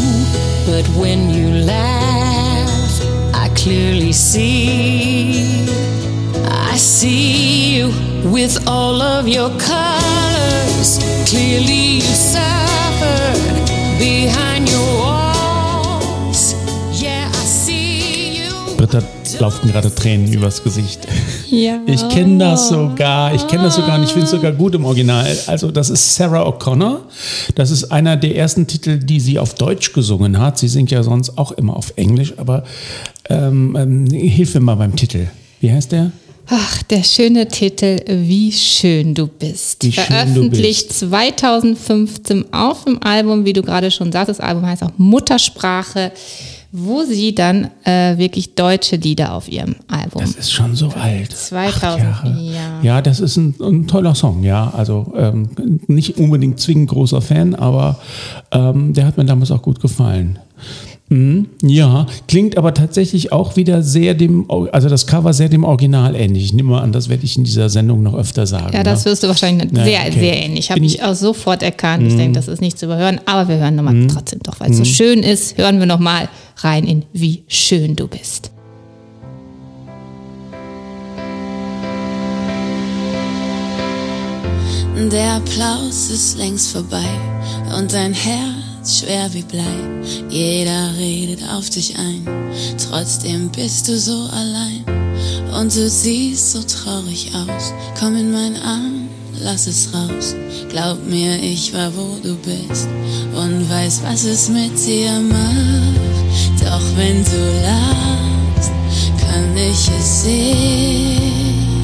But 0.66 0.86
when 0.96 1.30
you 1.30 1.48
laugh, 1.66 3.02
I 3.34 3.50
clearly 3.56 4.14
see. 4.14 5.66
I 6.46 6.78
see 6.78 7.76
you 7.76 7.88
with 8.30 8.68
all 8.68 9.02
of 9.02 9.28
your 9.28 9.50
colors. 9.60 11.00
Clearly, 11.28 11.96
you 11.96 12.02
suffered 12.02 13.68
behind 14.00 14.70
your 14.70 15.03
Britta 18.84 19.02
laufen 19.40 19.72
gerade 19.72 19.96
Tränen 19.96 20.34
übers 20.34 20.62
Gesicht. 20.62 21.08
Ja. 21.50 21.80
Ich 21.88 22.10
kenne 22.10 22.38
das 22.40 22.70
sogar. 22.70 23.34
Ich 23.34 23.48
kenne 23.48 23.64
das 23.64 23.76
sogar 23.76 23.98
und 23.98 24.04
ich 24.04 24.10
finde 24.10 24.26
es 24.26 24.32
sogar 24.32 24.52
gut 24.52 24.76
im 24.76 24.84
Original. 24.84 25.26
Also 25.48 25.72
das 25.72 25.90
ist 25.90 26.16
Sarah 26.16 26.46
O'Connor. 26.46 27.02
Das 27.56 27.72
ist 27.72 27.86
einer 27.86 28.18
der 28.18 28.36
ersten 28.36 28.68
Titel, 28.68 28.98
die 28.98 29.20
sie 29.20 29.40
auf 29.40 29.54
Deutsch 29.54 29.94
gesungen 29.94 30.40
hat. 30.40 30.58
Sie 30.58 30.68
singt 30.68 30.92
ja 30.92 31.02
sonst 31.04 31.38
auch 31.38 31.54
immer 31.54 31.78
auf 31.78 31.94
Englisch, 31.96 32.34
aber 32.38 32.64
ähm, 33.30 33.78
ähm, 33.80 34.08
hilf 34.12 34.54
mir 34.56 34.62
mal 34.62 34.76
beim 34.76 34.96
Titel. 34.96 35.28
Wie 35.62 35.72
heißt 35.72 35.92
der? 35.92 36.12
Ach, 36.48 36.84
der 36.84 37.04
schöne 37.04 37.48
Titel 37.48 38.02
Wie 38.06 38.52
schön 38.52 39.14
du 39.14 39.28
bist. 39.28 39.84
Schön 39.84 39.94
du 39.94 40.02
Veröffentlicht 40.02 40.92
2015 40.92 42.54
auf 42.54 42.84
dem 42.84 43.02
Album, 43.02 43.46
wie 43.46 43.54
du 43.54 43.62
gerade 43.62 43.92
schon 43.92 44.12
sagst. 44.12 44.30
Das 44.30 44.40
Album 44.42 44.66
heißt 44.66 44.84
auch 44.84 44.92
Muttersprache, 44.98 46.12
wo 46.76 47.04
sie 47.04 47.36
dann 47.36 47.70
äh, 47.86 48.18
wirklich 48.18 48.56
deutsche 48.56 48.96
Lieder 48.96 49.34
auf 49.34 49.48
ihrem 49.48 49.76
Album. 49.88 50.22
Das 50.22 50.32
ist 50.32 50.52
schon 50.52 50.76
so 50.76 50.90
alt. 50.90 51.32
2000, 51.32 51.86
Acht 51.86 52.26
Jahre. 52.26 52.42
ja. 52.42 52.82
Ja, 52.82 53.02
das 53.04 53.20
ist 53.20 53.38
ein, 53.38 53.54
ein 53.62 53.88
toller 53.88 54.16
Song, 54.16 54.44
ja. 54.44 54.74
Also 54.76 55.14
ähm, 55.16 55.50
nicht 55.86 56.18
unbedingt 56.18 56.60
zwingend 56.60 56.90
großer 56.90 57.22
Fan, 57.22 57.54
aber 57.54 58.00
ähm, 58.52 58.94
der 58.94 59.06
hat 59.06 59.18
mir 59.18 59.26
damals 59.26 59.52
auch 59.52 59.62
gut 59.62 59.80
gefallen. 59.82 60.40
Mhm, 61.14 61.46
ja, 61.62 62.08
klingt 62.28 62.58
aber 62.58 62.74
tatsächlich 62.74 63.32
auch 63.32 63.56
wieder 63.56 63.84
sehr 63.84 64.16
dem, 64.16 64.50
also 64.72 64.90
das 64.90 65.06
Cover 65.06 65.32
sehr 65.34 65.48
dem 65.48 65.64
Original 65.64 66.16
ähnlich. 66.16 66.46
Ich 66.46 66.54
nehme 66.54 66.72
mal 66.72 66.82
an, 66.82 66.92
das 66.92 67.08
werde 67.08 67.24
ich 67.24 67.38
in 67.38 67.44
dieser 67.44 67.70
Sendung 67.70 68.02
noch 68.02 68.16
öfter 68.16 68.48
sagen. 68.48 68.74
Ja, 68.74 68.82
das 68.82 69.06
ne? 69.06 69.12
wirst 69.12 69.22
du 69.22 69.28
wahrscheinlich 69.28 69.72
Ja, 69.72 69.84
sehr, 69.84 70.00
okay. 70.08 70.20
sehr 70.20 70.44
ähnlich. 70.44 70.72
Habe 70.72 70.84
ich 70.84 70.98
Mhm. 70.98 71.04
auch 71.04 71.14
sofort 71.14 71.62
erkannt. 71.62 72.08
Ich 72.08 72.16
denke, 72.16 72.34
das 72.36 72.48
ist 72.48 72.62
nicht 72.62 72.80
zu 72.80 72.88
überhören. 72.88 73.22
Aber 73.28 73.48
wir 73.48 73.58
hören 73.58 73.76
nochmal 73.76 74.08
trotzdem 74.08 74.40
doch, 74.42 74.60
weil 74.60 74.72
es 74.72 74.78
so 74.78 74.86
schön 74.86 75.20
ist, 75.20 75.56
hören 75.60 75.78
wir 75.78 75.86
nochmal 75.86 76.30
rein 76.58 76.86
in 76.86 77.04
Wie 77.14 77.44
schön 77.48 77.96
du 77.96 78.08
bist. 78.08 78.50
Der 85.12 85.34
Applaus 85.36 86.10
ist 86.10 86.38
längst 86.38 86.72
vorbei 86.72 87.06
und 87.78 87.92
dein 87.94 88.14
Herz 88.14 88.53
schwer 88.88 89.34
wie 89.34 89.44
Blei. 89.44 89.64
Jeder 90.30 90.94
redet 90.98 91.42
auf 91.50 91.70
dich 91.70 91.98
ein, 91.98 92.28
trotzdem 92.78 93.50
bist 93.50 93.88
du 93.88 93.98
so 93.98 94.28
allein. 94.32 94.84
Und 95.58 95.74
du 95.76 95.90
siehst 95.90 96.52
so 96.52 96.64
traurig 96.64 97.32
aus. 97.34 97.74
Komm 98.00 98.16
in 98.16 98.32
meinen 98.32 98.58
Arm, 98.58 99.10
lass 99.40 99.68
es 99.68 99.90
raus. 99.94 100.36
Glaub 100.70 101.06
mir, 101.08 101.42
ich 101.42 101.74
war 101.74 101.92
wo 101.96 102.18
du 102.22 102.36
bist 102.38 102.88
und 103.36 103.70
weiß, 103.70 104.02
was 104.04 104.24
es 104.26 104.50
mit 104.50 104.72
dir 104.86 105.20
macht. 105.20 106.62
Doch 106.62 106.82
wenn 106.98 107.24
du 107.24 107.62
lachst, 107.62 108.72
kann 109.20 109.56
ich 109.56 109.90
es 110.00 110.24
sehen. 110.24 111.84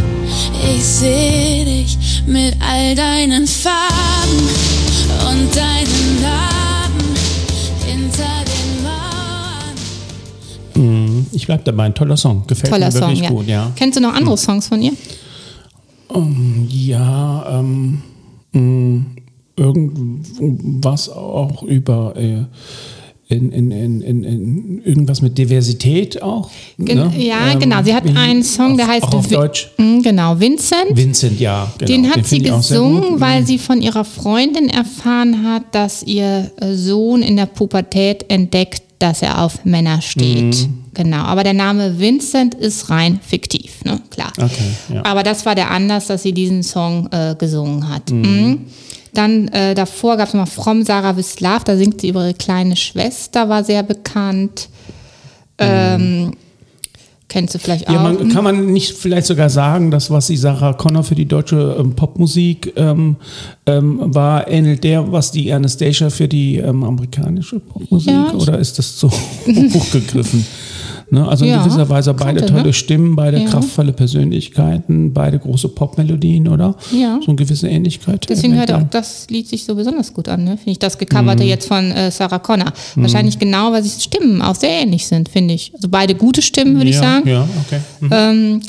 Ich 0.76 0.84
seh 0.84 1.64
dich 1.66 1.98
mit 2.26 2.56
all 2.60 2.96
deinen 2.96 3.48
Farben 3.48 4.50
und 5.30 5.56
deinen 5.56 6.22
Narben 6.22 6.59
Ich 11.40 11.46
bleib 11.48 11.64
dabei, 11.64 11.86
ein 11.86 11.96
toller 11.96 12.18
Song. 12.18 12.44
Gefällt 12.48 12.72
Toller 12.74 12.88
mir 12.88 12.92
Song, 12.92 13.02
wirklich 13.10 13.22
ja. 13.22 13.30
gut, 13.30 13.48
ja. 13.48 13.72
Kennst 13.78 13.98
du 13.98 14.02
noch 14.02 14.14
andere 14.14 14.38
Songs 14.38 14.68
von 14.68 14.82
ihr? 14.82 14.92
Ja, 16.70 17.60
ähm, 17.60 18.02
mh, 18.52 19.06
irgendwas 19.56 21.10
auch 21.10 21.64
über 21.64 22.14
äh, 22.18 22.44
in, 23.32 23.52
in, 23.52 23.72
in, 23.72 24.02
in, 24.02 24.82
irgendwas 24.84 25.22
mit 25.22 25.38
Diversität 25.38 26.20
auch. 26.24 26.50
Gen 26.80 26.98
ne? 26.98 27.14
Ja, 27.16 27.52
Ähm, 27.52 27.60
genau. 27.60 27.84
Sie 27.84 27.94
hat 27.94 28.04
einen 28.16 28.42
Song, 28.44 28.76
der 28.76 28.88
auf- 28.88 28.92
heißt 28.92 29.04
auch 29.04 29.14
auf 29.14 29.28
Vi- 29.30 29.36
Deutsch. 29.36 29.70
Mm, 29.78 30.02
Genau, 30.02 30.40
Vincent. 30.40 30.96
Vincent, 30.96 31.40
ja. 31.40 31.72
Genau. 31.78 31.88
Den 31.92 32.10
hat 32.10 32.26
sie 32.26 32.50
auch 32.52 32.64
sehr 32.64 32.80
gesungen, 32.80 33.20
weil 33.22 33.46
sie 33.46 33.60
von 33.60 33.82
ihrer 33.84 34.04
Freundin 34.04 34.68
erfahren 34.68 35.44
hat, 35.48 35.64
dass 35.76 36.02
ihr 36.02 36.50
Sohn 36.74 37.22
in 37.22 37.36
der 37.38 37.46
Pubertät 37.46 38.26
entdeckt, 38.32 38.82
dass 39.00 39.22
er 39.22 39.42
auf 39.42 39.66
Männer 39.66 40.02
steht. 40.02 40.68
Mhm. 40.68 40.84
Genau, 40.94 41.24
aber 41.24 41.44
der 41.44 41.54
Name 41.54 42.00
Vincent 42.00 42.56
ist 42.56 42.90
rein 42.90 43.20
fiktiv, 43.26 43.84
ne? 43.86 44.02
Klar. 44.10 44.34
Okay, 44.38 44.72
ja. 44.94 45.06
Aber 45.06 45.24
das 45.24 45.46
war 45.46 45.56
der 45.56 45.72
Anlass, 45.72 46.08
dass 46.08 46.24
sie 46.24 46.34
diesen 46.34 46.62
Song 46.64 47.08
äh, 47.12 47.36
gesungen 47.38 47.88
hat. 47.90 48.12
Mhm. 48.12 48.66
Dann 49.14 49.48
äh, 49.50 49.74
davor 49.76 50.18
gab 50.18 50.28
es 50.28 50.34
noch 50.34 50.48
From 50.48 50.84
Sarah 50.84 51.16
with 51.16 51.40
Love, 51.40 51.62
da 51.66 51.78
singt 51.78 52.02
sie 52.02 52.10
über 52.10 52.26
ihre 52.26 52.34
kleine 52.34 52.76
Schwester, 52.76 53.50
war 53.50 53.64
sehr 53.64 53.84
bekannt. 53.84 54.70
Ähm, 55.58 56.34
kennst 57.30 57.56
du 57.56 57.60
vielleicht 57.60 57.88
Mhm. 57.88 57.94
Ja, 57.94 58.00
auch? 58.02 58.04
man, 58.04 58.30
kann 58.30 58.44
man 58.44 58.66
nicht 58.74 58.98
vielleicht 58.98 59.28
sogar 59.28 59.50
sagen, 59.50 59.92
dass 59.92 60.12
was 60.12 60.28
die 60.28 60.36
Sarah 60.38 60.74
Connor 60.74 61.04
für 61.04 61.16
die 61.16 61.26
deutsche 61.26 61.78
ähm, 61.80 61.96
Popmusik 61.96 62.74
ähm, 62.76 63.16
ähm, 63.66 64.00
war, 64.14 64.48
ähnelt 64.48 64.84
der, 64.84 65.12
was 65.12 65.32
die 65.32 65.54
Anastasia 65.54 66.10
für 66.10 66.28
die 66.28 66.58
ähm, 66.58 66.84
amerikanische 66.84 67.60
Popmusik? 67.60 68.12
Ja, 68.12 68.34
oder 68.34 68.60
ist 68.60 68.78
das 68.78 68.98
zu 68.98 69.10
hochgegriffen? 69.74 70.46
Ne? 71.12 71.28
Also 71.28 71.46
in 71.46 71.52
Ja, 71.52 71.64
gewisser 71.64 71.90
Weise 71.90 72.14
beide 72.14 72.40
könnte, 72.40 72.54
tolle 72.54 72.66
ne? 72.68 72.74
Stimmen, 72.74 73.16
beide 73.16 73.40
Ja. 73.40 73.46
kraftvolle 73.50 73.94
Persönlichkeiten, 73.94 75.14
beide 75.14 75.40
große 75.40 75.70
Popmelodien, 75.70 76.48
oder? 76.48 76.76
Ja. 76.92 77.20
So 77.22 77.28
eine 77.28 77.36
gewisse 77.36 77.68
Ähnlichkeit. 77.68 78.28
Deswegen 78.30 78.56
hört 78.56 78.72
auch 78.72 78.84
das 78.92 79.28
Lied 79.30 79.48
sich 79.48 79.64
so 79.66 79.76
besonders 79.76 80.14
gut 80.14 80.28
an, 80.30 80.44
ne? 80.44 80.58
finde 80.58 80.72
ich. 80.72 80.80
Das 80.80 80.98
gecoverte 80.98 81.44
Mhm. 81.44 81.50
jetzt 81.50 81.68
von 81.68 81.92
äh, 81.92 82.12
Sarah 82.12 82.40
Connor. 82.40 82.72
Wahrscheinlich 82.96 83.40
genau, 83.40 83.72
weil 83.72 83.82
die 83.84 83.90
Stimmen 83.90 84.42
auch 84.42 84.56
sehr 84.56 84.82
ähnlich 84.82 85.08
sind, 85.08 85.30
finde 85.30 85.54
ich. 85.56 85.72
Also 85.74 85.88
beide 85.90 86.16
gute 86.16 86.42
Stimmen, 86.42 86.76
würde 86.78 86.90
ich 86.90 86.96
ja, 86.96 87.02
sagen. 87.02 87.28
Ja, 87.30 87.48
okay. 87.66 87.80
Mhm. 88.02 88.10
Ähm, 88.12 88.62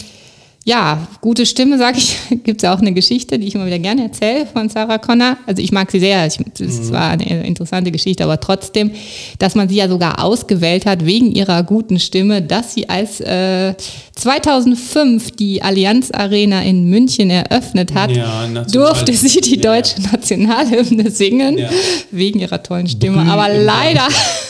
ja, 0.67 1.07
gute 1.23 1.47
Stimme, 1.47 1.79
sage 1.79 1.99
ich. 1.99 2.17
Gibt 2.45 2.59
es 2.59 2.63
ja 2.63 2.75
auch 2.75 2.81
eine 2.81 2.93
Geschichte, 2.93 3.39
die 3.39 3.47
ich 3.49 3.55
immer 3.55 3.67
wieder 3.67 3.79
gerne 3.79 4.03
erzähle 4.05 4.47
von 4.47 4.69
Sarah 4.69 4.99
Connor. 4.99 5.37
Also 5.47 5.63
ich 5.63 5.73
mag 5.73 5.91
sie 5.91 6.01
sehr. 6.01 6.27
Ich, 6.27 6.37
das 6.59 6.93
war 6.93 7.11
eine 7.11 7.47
interessante 7.47 7.91
Geschichte, 7.91 8.23
aber 8.25 8.39
trotzdem, 8.41 8.91
dass 9.39 9.55
man 9.55 9.69
sie 9.69 9.77
ja 9.77 9.89
sogar 9.89 10.23
ausgewählt 10.23 10.85
hat 10.87 11.07
wegen 11.07 11.33
ihrer 11.33 11.63
guten 11.63 11.99
Stimme, 11.99 12.43
dass 12.43 12.75
sie 12.75 12.89
als 12.91 13.21
äh, 13.21 13.75
2005 14.17 15.31
die 15.33 15.63
Allianz 15.63 16.11
Arena 16.11 16.63
in 16.63 16.85
München 16.91 17.31
eröffnet 17.31 17.95
hat, 17.95 18.11
Ja, 18.15 18.47
durfte 18.71 19.13
sie 19.15 19.41
die 19.41 19.57
Ja. 19.57 19.63
deutsche 19.77 20.01
Nationalhymne 20.03 21.11
singen, 21.11 21.57
Ja. 21.59 21.71
wegen 22.11 22.39
ihrer 22.41 22.63
tollen 22.63 22.87
Stimme. 22.87 23.23
Aber 23.31 23.49
leider 23.49 24.07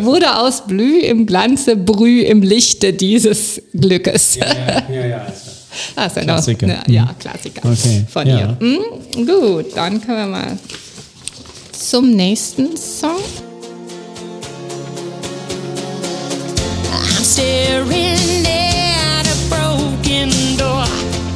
wurde 0.00 0.36
aus 0.38 0.66
Blü 0.66 0.98
im 1.00 1.26
Glanze 1.26 1.76
Brüh 1.76 2.22
im 2.22 2.42
Lichte 2.42 2.92
dieses 2.92 3.60
Glückes. 3.72 4.36
ja, 4.36 4.46
ja, 4.92 5.06
ja. 5.06 5.26
Ah, 5.96 6.06
ist 6.06 6.16
ja, 6.16 6.22
Klassiker. 6.22 6.66
Noch, 6.66 6.86
ne, 6.86 6.94
ja, 6.94 7.14
Klassiker 7.18 7.62
Okay, 7.68 8.04
von 8.08 8.26
ja. 8.26 8.38
ihr. 8.38 8.56
Hm, 8.60 9.26
gut, 9.26 9.76
dann 9.76 10.00
können 10.00 10.18
wir 10.18 10.26
mal 10.26 10.58
zum 11.72 12.10
nächsten 12.10 12.76
Song. 12.76 13.20
I'm 16.92 17.24
staring 17.24 18.46
at 18.46 19.26
a 19.26 19.36
broken 19.48 20.30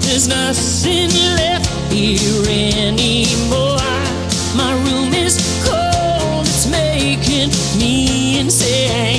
There's 0.01 0.29
nothing 0.29 1.11
left 1.37 1.93
here 1.93 2.43
anymore. 2.49 3.79
My 4.57 4.73
room 4.85 5.15
is 5.15 5.39
making 7.39 7.79
me 7.79 8.41
insane. 8.41 9.18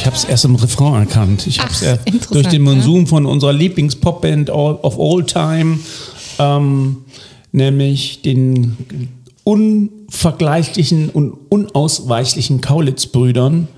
Ich 0.00 0.06
habe 0.06 0.16
es 0.16 0.24
erst 0.24 0.46
im 0.46 0.54
Refrain 0.54 0.94
erkannt. 0.94 1.46
Ich 1.46 1.60
habe 1.60 1.70
es 1.70 2.28
durch 2.30 2.46
den 2.46 2.64
ja. 2.64 2.72
Monsum 2.72 3.06
von 3.06 3.26
unserer 3.26 3.52
Lieblingspopband 3.52 4.48
of 4.48 4.98
all 4.98 5.22
time, 5.26 5.78
ähm, 6.38 7.04
nämlich 7.52 8.22
den 8.22 8.78
unvergleichlichen 9.44 11.10
und 11.10 11.34
unausweichlichen 11.50 12.62
Kaulitz-Brüdern. 12.62 13.68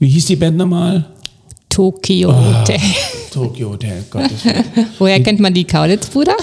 Wie 0.00 0.08
hieß 0.08 0.26
die 0.26 0.34
Band 0.34 0.56
nochmal? 0.56 1.04
Tokio 1.68 2.30
Ah. 2.32 2.58
Hotel. 2.60 2.80
Tokyo 3.32 3.70
Hotel, 3.70 4.04
Gottes 4.10 4.44
Willen. 4.44 4.64
Woher 4.98 5.22
kennt 5.22 5.38
man 5.38 5.54
die 5.54 5.64
Kaulitz-Brüder? 5.64 6.36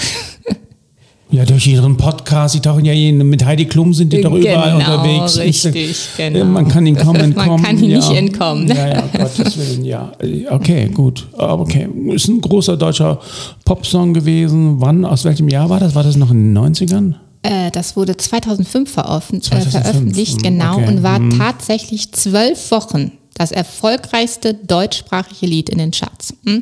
Ja, 1.32 1.46
durch 1.46 1.66
ihren 1.68 1.96
Podcast, 1.96 2.56
die 2.56 2.60
tauchen 2.60 2.84
ja 2.84 2.92
jeden, 2.92 3.28
mit 3.30 3.46
Heidi 3.46 3.66
Klum 3.66 3.94
sind 3.94 4.12
die 4.12 4.20
doch 4.22 4.34
überall 4.34 4.78
Genau, 4.80 5.00
unterwegs. 5.02 5.38
richtig, 5.38 5.96
genau. 6.18 6.44
Man 6.44 6.68
kann 6.68 6.86
ihnen 6.86 6.98
kaum 6.98 7.14
Man 7.14 7.22
entkommen. 7.32 7.64
kann 7.64 7.78
ihnen 7.78 7.92
ja. 7.92 7.98
nicht 8.00 8.12
entkommen. 8.12 8.68
Ja, 8.68 8.88
ja, 8.90 9.02
Gottes 9.18 9.58
Willen, 9.58 9.86
ja. 9.86 10.12
Okay, 10.50 10.90
gut. 10.90 11.28
Aber 11.38 11.62
Okay, 11.64 11.88
ist 12.14 12.28
ein 12.28 12.42
großer 12.42 12.76
deutscher 12.76 13.20
Popsong 13.64 14.14
gewesen. 14.14 14.82
Wann, 14.82 15.06
aus 15.06 15.24
welchem 15.24 15.48
Jahr 15.48 15.70
war 15.70 15.80
das? 15.80 15.96
War 15.96 16.04
das 16.04 16.18
noch 16.18 16.32
in 16.32 16.54
den 16.54 16.58
90ern? 16.58 17.14
Äh, 17.44 17.72
das 17.72 17.96
wurde 17.96 18.18
2005 18.18 18.92
veröffent- 18.92 19.46
2005, 19.46 19.74
Äh, 19.76 19.82
veröffentlicht, 19.84 20.36
hm, 20.36 20.42
genau, 20.44 20.76
okay, 20.76 20.88
und 20.88 21.02
war 21.04 21.18
hm. 21.20 21.38
tatsächlich 21.38 22.12
zwölf 22.12 22.72
Wochen 22.72 23.14
das 23.36 23.52
erfolgreichste 23.54 24.54
deutschsprachige 24.54 25.46
Lied 25.48 25.70
in 25.70 25.78
den 25.78 25.92
Charts. 25.92 26.34
Hm? 26.46 26.62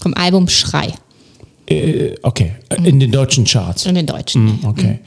Vom 0.00 0.14
Album 0.14 0.48
Schrei 0.48 0.92
Äh, 1.70 2.14
okay, 2.22 2.52
in 2.84 2.98
den 3.00 3.10
deutschen 3.10 3.44
Charts. 3.44 3.86
in 3.86 3.94
den 3.94 4.06
Deutschen. 4.06 4.62
Hm, 4.62 4.68
Okay. 4.68 4.98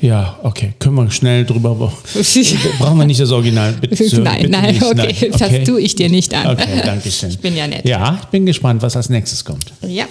Ja, 0.00 0.36
okay. 0.42 0.72
Können 0.80 0.96
wir 0.96 1.08
schnell 1.12 1.44
drüber. 1.44 1.76
Brauchen 2.78 2.98
wir 2.98 3.04
nicht 3.04 3.20
das 3.20 3.30
Original, 3.30 3.72
bitte. 3.80 4.20
nein, 4.20 4.38
bitte 4.38 4.50
nein, 4.50 4.72
nicht. 4.74 4.82
okay, 4.82 5.30
das 5.30 5.64
tue 5.64 5.80
ich 5.80 5.94
dir 5.94 6.08
nicht 6.08 6.34
an. 6.34 6.48
Okay, 6.48 6.82
danke 6.84 7.08
schön. 7.08 7.30
Ich 7.30 7.38
bin 7.38 7.54
ja 7.56 7.68
nett. 7.68 7.86
Ja, 7.86 8.18
ich 8.20 8.26
bin 8.26 8.44
gespannt, 8.44 8.82
was 8.82 8.96
als 8.96 9.08
nächstes 9.10 9.44
kommt. 9.44 9.72
Ja. 9.86 10.06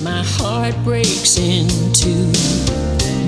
My 0.00 0.22
heart 0.38 0.74
breaks 0.84 1.36
in 1.38 1.66
two. 1.92 2.33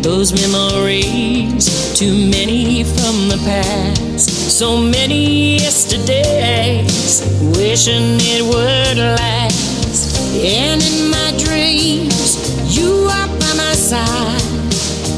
Those 0.06 0.32
memories, 0.32 1.98
too 1.98 2.30
many 2.30 2.84
from 2.84 3.26
the 3.26 3.42
past. 3.44 4.30
So 4.56 4.76
many 4.76 5.56
yesterdays, 5.56 7.26
wishing 7.58 8.14
it 8.23 8.45
would 8.45 8.99
last. 8.99 10.16
And 10.36 10.80
in 10.80 11.10
my 11.10 11.34
dreams, 11.45 12.38
you 12.71 13.08
are 13.10 13.26
by 13.26 13.52
my 13.56 13.75
side. 13.75 14.40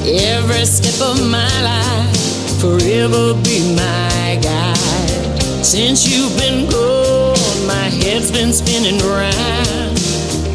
Every 0.09 0.65
step 0.65 1.07
of 1.07 1.21
my 1.21 1.53
life, 1.61 2.59
forever 2.59 3.35
be 3.45 3.77
my 3.77 4.41
guide. 4.41 5.63
Since 5.63 6.09
you've 6.09 6.35
been 6.39 6.67
gone, 6.71 7.37
my 7.67 7.91
head's 8.01 8.33
been 8.33 8.55
spinning 8.55 9.01
round. 9.05 9.99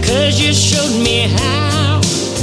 Cause 0.04 0.41
you 0.41 0.54
showed 0.54 0.98
me 1.04 1.28
how 1.28 1.73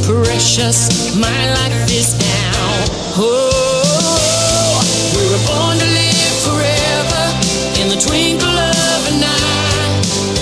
precious 0.02 1.14
my 1.16 1.50
life 1.54 1.90
is 1.90 2.16
now. 2.18 2.84
Oh, 3.16 4.80
we 5.14 5.22
were 5.30 5.44
born 5.46 5.78
to 5.78 5.84
live 5.84 6.36
forever 6.46 7.22
in 7.80 7.88
the 7.88 7.96
twinkle 7.96 8.48
of 8.48 9.00
an 9.08 9.22
eye. 9.24 10.00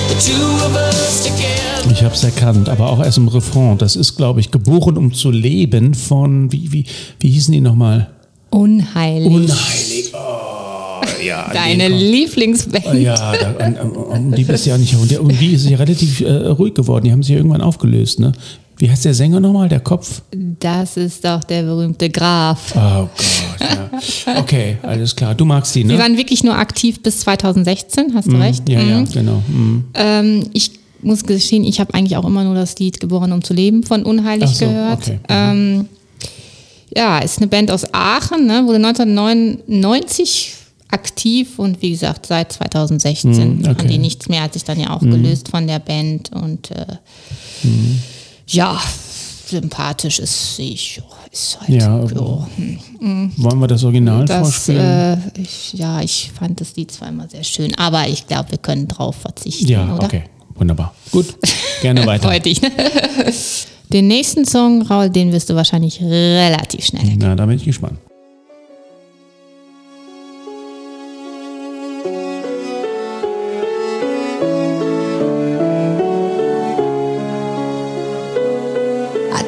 The 0.08 0.16
two 0.20 0.48
of 0.66 0.76
us 0.76 1.24
together. 1.24 1.90
Ich 1.90 2.02
habe 2.04 2.14
es 2.14 2.22
erkannt, 2.22 2.68
aber 2.68 2.90
auch 2.90 3.02
erst 3.02 3.18
im 3.18 3.28
Refrain. 3.28 3.78
Das 3.78 3.96
ist, 3.96 4.16
glaube 4.16 4.40
ich, 4.40 4.50
geboren 4.50 4.96
um 4.96 5.12
zu 5.12 5.30
leben 5.30 5.94
von, 5.94 6.52
wie, 6.52 6.72
wie, 6.72 6.84
wie 7.18 7.30
hießen 7.30 7.52
die 7.52 7.60
nochmal? 7.60 8.10
Unheilig. 8.50 9.26
Unheilig. 9.26 10.12
Oh, 10.14 11.00
ja. 11.24 11.50
Deine 11.52 11.88
Lieblingsband. 11.88 12.86
Oh, 12.86 12.94
ja, 12.94 13.32
da, 13.36 13.66
um, 13.66 13.90
um, 13.90 14.02
um 14.02 14.32
die 14.32 14.44
bist 14.44 14.66
ja 14.66 14.78
nicht. 14.78 14.94
Und 14.94 15.10
die, 15.10 15.16
und 15.16 15.40
die 15.40 15.54
ist 15.54 15.68
ja 15.68 15.76
relativ 15.76 16.20
äh, 16.20 16.30
ruhig 16.30 16.74
geworden. 16.74 17.04
Die 17.04 17.12
haben 17.12 17.22
sich 17.22 17.34
irgendwann 17.34 17.62
aufgelöst, 17.62 18.20
ne? 18.20 18.32
Wie 18.78 18.88
heißt 18.90 19.04
der 19.04 19.14
Sänger 19.14 19.40
nochmal? 19.40 19.68
Der 19.68 19.80
Kopf? 19.80 20.22
Das 20.60 20.96
ist 20.96 21.24
doch 21.24 21.42
der 21.44 21.62
berühmte 21.64 22.08
Graf. 22.10 22.74
Oh 22.76 23.08
Gott, 23.16 23.60
ja. 23.60 24.38
Okay, 24.40 24.76
alles 24.82 25.14
klar. 25.16 25.34
Du 25.34 25.44
magst 25.44 25.74
die, 25.74 25.82
ne? 25.84 25.98
waren 25.98 26.16
wirklich 26.16 26.44
nur 26.44 26.54
aktiv 26.56 27.02
bis 27.02 27.20
2016, 27.20 28.12
hast 28.14 28.28
du 28.28 28.36
recht? 28.36 28.68
Ja, 28.68 28.80
ja, 28.80 29.00
Mhm. 29.00 29.08
genau. 29.12 29.42
Mhm. 29.48 29.84
Ähm, 29.94 30.44
ich 30.52 30.70
muss 31.02 31.24
gestehen, 31.24 31.64
ich 31.64 31.80
habe 31.80 31.92
eigentlich 31.94 32.16
auch 32.16 32.24
immer 32.24 32.44
nur 32.44 32.54
das 32.54 32.78
Lied 32.78 33.00
Geboren 33.00 33.32
um 33.32 33.42
zu 33.42 33.52
leben 33.54 33.82
von 33.82 34.04
Unheilig 34.04 34.48
Ach 34.50 34.54
so, 34.54 34.66
gehört. 34.66 34.98
okay. 35.02 35.18
Mhm. 35.28 35.28
Ähm, 35.28 35.88
ja, 36.96 37.18
ist 37.18 37.38
eine 37.38 37.48
Band 37.48 37.70
aus 37.70 37.84
Aachen, 37.92 38.46
ne, 38.46 38.64
wurde 38.66 38.76
1999 38.76 40.54
aktiv 40.90 41.58
und 41.58 41.82
wie 41.82 41.90
gesagt 41.90 42.26
seit 42.26 42.52
2016 42.52 43.30
Mhm, 43.30 43.58
okay. 43.60 43.68
Haben 43.68 43.88
die 43.88 43.98
nichts 43.98 44.28
mehr, 44.28 44.42
hat 44.42 44.54
sich 44.54 44.64
dann 44.64 44.80
ja 44.80 44.90
auch 44.90 45.00
gelöst 45.00 45.48
von 45.48 45.66
der 45.66 45.80
Band 45.80 46.30
und 46.32 46.70
äh. 46.70 46.86
Ja, 48.48 48.80
sympathisch 49.46 50.18
ist 50.18 50.56
sie, 50.56 50.74
ja, 50.74 51.02
ist 51.30 51.58
halt 51.60 51.68
Ja, 51.70 52.06
so. 52.06 52.46
Wollen 53.00 53.58
wir 53.60 53.66
das 53.66 53.82
Original 53.84 54.24
Das, 54.26 54.40
vorspielen? 54.40 54.80
äh, 55.36 55.40
ich, 55.40 55.72
ja, 55.74 56.00
ich 56.00 56.30
fand 56.38 56.60
das 56.60 56.76
Lied 56.76 56.92
immer 57.06 57.28
sehr 57.28 57.44
schön, 57.44 57.74
aber 57.76 58.06
ich 58.08 58.26
glaube, 58.26 58.50
wir 58.50 58.58
können 58.58 58.88
drauf 58.88 59.16
verzichten, 59.16 59.66
ja, 59.68 59.94
oder? 59.94 60.04
okay. 60.04 60.24
Wunderbar. 60.56 60.94
Gut. 61.12 61.34
Gerne 61.82 62.04
weiter. 62.06 62.28
Freudig, 62.28 62.60
ne? 62.60 62.70
Den 63.92 64.06
nächsten 64.08 64.44
Song, 64.44 64.82
Raul, 64.82 65.08
den 65.08 65.32
wirst 65.32 65.48
du 65.48 65.54
wahrscheinlich 65.54 65.98
relativ 66.02 66.84
schnell. 66.84 67.16
Na, 67.16 67.34
da 67.34 67.46
bin 67.46 67.56
ich 67.56 67.64
gespannt. 67.64 67.98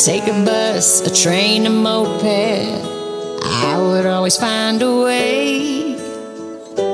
Take 0.05 0.27
a 0.29 0.45
bus, 0.45 1.07
a 1.07 1.15
train, 1.15 1.67
a 1.67 1.71
moped. 1.71 2.25
I 2.25 3.77
would 3.77 4.07
always 4.07 4.37
find 4.39 4.81
a 4.81 5.03
way. 5.03 5.95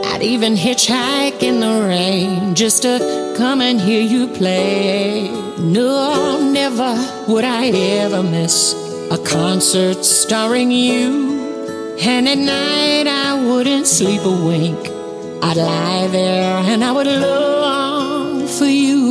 I'd 0.07 0.23
even 0.23 0.55
hitchhike 0.57 1.41
in 1.43 1.61
the 1.61 1.87
rain 1.87 2.57
just 2.57 2.83
to 2.83 3.35
come 3.37 3.61
and 3.61 3.81
hear 3.81 4.01
you 4.01 4.27
play. 4.27 5.29
No, 5.59 6.51
never 6.51 6.93
would 7.29 7.45
I 7.45 7.69
ever 7.69 8.25
miss 8.25 8.75
a 9.13 9.19
concert 9.19 10.05
starring 10.05 10.73
you. 10.73 11.97
And 12.01 12.29
at 12.29 12.39
night 12.39 13.07
I 13.07 13.41
wouldn't 13.41 13.87
sleep 13.87 14.23
a 14.23 14.37
wink. 14.49 14.81
I'd 15.45 15.57
lie 15.57 16.09
there 16.09 16.59
and 16.59 16.83
I 16.83 16.91
would 16.91 17.07
long 17.07 18.49
for 18.49 18.65
you. 18.65 19.07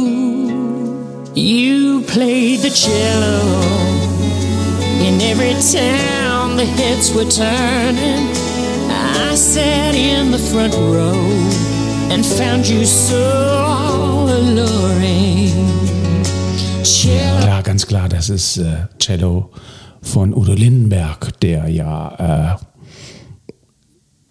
You 1.33 2.01
played 2.01 2.59
the 2.59 2.69
cello 2.69 3.84
in 5.05 5.21
every 5.21 5.53
town 5.71 6.57
the 6.57 6.65
heads 6.65 7.13
were 7.13 7.29
turning. 7.29 8.25
I 8.89 9.35
sat 9.35 9.93
in 9.93 10.31
the 10.31 10.39
front 10.39 10.73
row 10.73 11.13
and 12.11 12.25
found 12.25 12.67
you 12.67 12.85
so 12.85 14.25
alluring. 14.29 15.53
Ja, 17.45 17.61
ganz 17.61 17.85
klar, 17.85 18.09
das 18.09 18.29
ist 18.29 18.57
äh, 18.57 18.87
Cello 18.99 19.51
von 20.01 20.33
Udo 20.33 20.53
Lindenberg, 20.53 21.39
der 21.39 21.67
ja, 21.67 22.57
äh, 22.57 22.74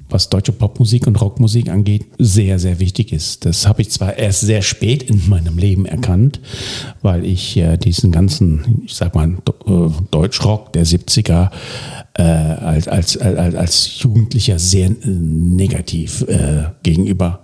was 0.09 0.29
deutsche 0.29 0.53
Popmusik 0.53 1.07
und 1.07 1.21
Rockmusik 1.21 1.69
angeht, 1.69 2.07
sehr, 2.19 2.59
sehr 2.59 2.79
wichtig 2.79 3.13
ist. 3.13 3.45
Das 3.45 3.67
habe 3.67 3.83
ich 3.83 3.91
zwar 3.91 4.17
erst 4.17 4.41
sehr 4.41 4.63
spät 4.63 5.03
in 5.05 5.29
meinem 5.29 5.59
Leben 5.59 5.87
erkannt, 5.87 6.41
weil 7.03 7.25
ich 7.25 7.57
äh, 7.57 7.77
diesen 7.77 8.13
ganzen, 8.13 8.83
ich 8.85 8.95
sag 8.95 9.15
mal, 9.15 9.29
äh, 9.29 9.73
Deutschrock 10.11 10.73
der 10.73 10.87
70er 10.87 11.51
äh, 12.17 12.23
als, 12.23 12.87
als, 12.87 13.17
als, 13.17 13.55
als 13.55 13.99
Jugendlicher 14.01 14.59
sehr 14.59 14.87
äh, 14.87 15.09
negativ 15.09 16.23
äh, 16.29 16.65
gegenüber 16.83 17.41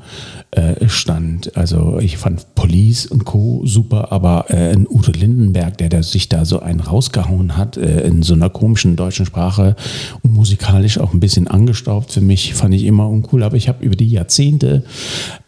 äh, 0.53 0.89
stand. 0.89 1.57
Also 1.57 1.99
ich 1.99 2.19
fand 2.19 2.55
Police 2.55 3.07
und 3.07 3.25
Co. 3.25 3.63
super, 3.65 4.13
aber 4.13 4.47
äh, 4.49 4.73
ein 4.73 4.87
Udo 4.89 5.11
Lindenberg, 5.11 5.77
der, 5.79 5.89
der 5.89 6.05
sich 6.05 6.29
da 6.29 6.45
so 6.45 6.61
einen 6.61 6.81
rausgehauen 6.81 7.57
hat, 7.57 7.77
äh, 7.77 8.03
in 8.03 8.23
so 8.23 8.35
einer 8.35 8.49
komischen 8.49 8.95
deutschen 8.95 9.27
Sprache 9.27 9.75
und 10.23 10.35
musikalisch 10.35 10.99
auch 10.99 11.15
ein 11.15 11.21
bisschen 11.21 11.49
angestaubt 11.49 12.13
für 12.13 12.21
mich, 12.21 12.55
fand 12.55 12.73
ich 12.75 12.85
immer 12.85 13.09
uncool. 13.09 13.43
Aber 13.43 13.57
ich 13.57 13.69
habe 13.69 13.85
über 13.85 13.97
die 13.97 14.11
Jahrzehnte, 14.11 14.85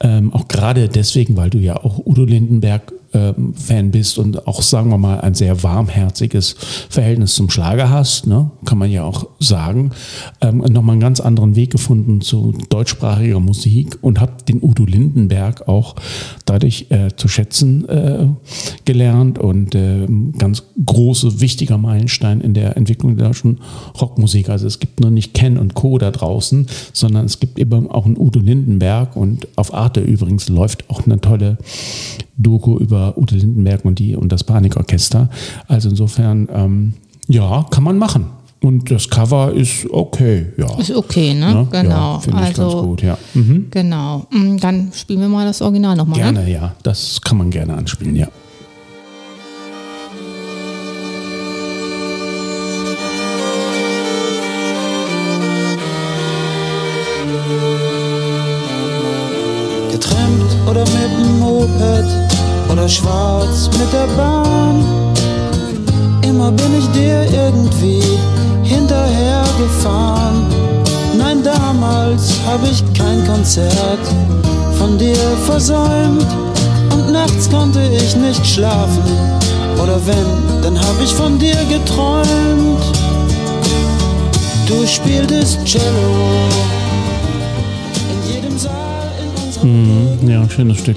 ähm, 0.00 0.32
auch 0.32 0.48
gerade 0.48 0.88
deswegen, 0.88 1.36
weil 1.36 1.50
du 1.50 1.58
ja 1.58 1.76
auch 1.76 2.04
Udo 2.04 2.24
Lindenberg 2.24 2.92
ähm, 3.14 3.54
Fan 3.54 3.90
bist 3.90 4.18
und 4.18 4.46
auch, 4.46 4.62
sagen 4.62 4.90
wir 4.90 4.98
mal, 4.98 5.20
ein 5.20 5.34
sehr 5.34 5.62
warmherziges 5.62 6.56
Verhältnis 6.88 7.34
zum 7.34 7.50
Schlager 7.50 7.90
hast, 7.90 8.26
ne? 8.26 8.50
kann 8.64 8.78
man 8.78 8.90
ja 8.90 9.04
auch 9.04 9.26
sagen, 9.38 9.92
ähm, 10.40 10.58
nochmal 10.58 10.94
einen 10.94 11.00
ganz 11.00 11.20
anderen 11.20 11.56
Weg 11.56 11.70
gefunden 11.70 12.20
zu 12.20 12.54
deutschsprachiger 12.68 13.40
Musik 13.40 13.98
und 14.00 14.20
habe 14.20 14.32
den 14.48 14.62
Udo 14.62 14.84
Lindenberg 14.84 15.68
auch 15.68 15.94
dadurch 16.46 16.86
äh, 16.90 17.08
zu 17.16 17.28
schätzen 17.28 17.88
äh, 17.88 18.26
gelernt 18.84 19.38
und 19.38 19.74
äh, 19.74 20.06
ganz 20.38 20.62
große, 20.84 21.40
wichtiger 21.40 21.78
Meilenstein 21.78 22.40
in 22.40 22.54
der 22.54 22.76
Entwicklung 22.76 23.16
der 23.16 23.28
deutschen 23.28 23.60
Rockmusik. 24.00 24.48
Also 24.48 24.66
es 24.66 24.78
gibt 24.78 25.00
nur 25.00 25.10
nicht 25.10 25.34
Ken 25.34 25.58
und 25.58 25.74
Co. 25.74 25.98
da 25.98 26.10
draußen, 26.10 26.66
sondern 26.92 27.26
es 27.26 27.40
gibt 27.40 27.58
eben 27.58 27.90
auch 27.90 28.06
einen 28.06 28.16
Udo 28.18 28.40
Lindenberg 28.40 29.16
und 29.16 29.48
auf 29.56 29.74
Arte 29.74 30.00
übrigens 30.00 30.48
läuft 30.48 30.88
auch 30.90 31.04
eine 31.04 31.20
tolle 31.20 31.58
Doku 32.42 32.78
über 32.78 33.16
Ute 33.16 33.36
Lindenberg 33.36 33.84
und 33.84 33.98
die 33.98 34.16
und 34.16 34.30
das 34.32 34.44
Panikorchester. 34.44 35.28
Also 35.68 35.88
insofern, 35.88 36.48
ähm, 36.52 36.94
ja, 37.28 37.66
kann 37.70 37.84
man 37.84 37.98
machen. 37.98 38.26
Und 38.62 38.92
das 38.92 39.10
Cover 39.10 39.52
ist 39.52 39.88
okay, 39.90 40.46
ja. 40.56 40.78
Ist 40.78 40.94
okay, 40.94 41.34
ne? 41.34 41.66
Ja, 41.70 41.82
genau. 41.82 42.12
Ja, 42.14 42.18
Finde 42.20 42.38
ich 42.42 42.46
also, 42.46 42.62
ganz 42.62 42.82
gut, 42.84 43.02
ja. 43.02 43.18
Mhm. 43.34 43.66
Genau. 43.70 44.26
Mm, 44.30 44.56
Dann 44.58 44.92
spielen 44.94 45.20
wir 45.20 45.28
mal 45.28 45.44
das 45.44 45.60
Original 45.62 45.96
nochmal. 45.96 46.18
Ne? 46.18 46.24
Gerne, 46.32 46.50
ja. 46.50 46.74
Das 46.84 47.20
kann 47.20 47.38
man 47.38 47.50
gerne 47.50 47.74
anspielen, 47.74 48.14
ja. 48.14 48.28
Schwarz 62.92 63.70
mit 63.78 63.92
der 63.92 64.06
Bahn. 64.16 64.84
Immer 66.22 66.52
bin 66.52 66.78
ich 66.78 66.86
dir 66.88 67.24
irgendwie 67.32 68.02
hinterhergefahren. 68.62 70.46
Nein, 71.16 71.42
damals 71.42 72.34
habe 72.46 72.68
ich 72.68 72.82
kein 72.94 73.26
Konzert 73.26 74.04
von 74.78 74.98
dir 74.98 75.16
versäumt. 75.46 76.26
Und 76.92 77.12
nachts 77.12 77.48
konnte 77.50 77.80
ich 77.80 78.14
nicht 78.16 78.46
schlafen. 78.46 79.02
Oder 79.82 79.98
wenn, 80.06 80.62
dann 80.62 80.78
habe 80.78 81.02
ich 81.02 81.14
von 81.14 81.38
dir 81.38 81.56
geträumt. 81.68 82.82
Du 84.66 84.86
spieltest 84.86 85.58
Cello 85.64 86.14
in 88.10 88.34
jedem 88.34 88.58
Saal 88.58 88.72
in 89.22 89.44
unserem 89.44 90.20
Mhm. 90.22 90.28
Ja, 90.28 90.48
schönes 90.48 90.78
Stück. 90.78 90.96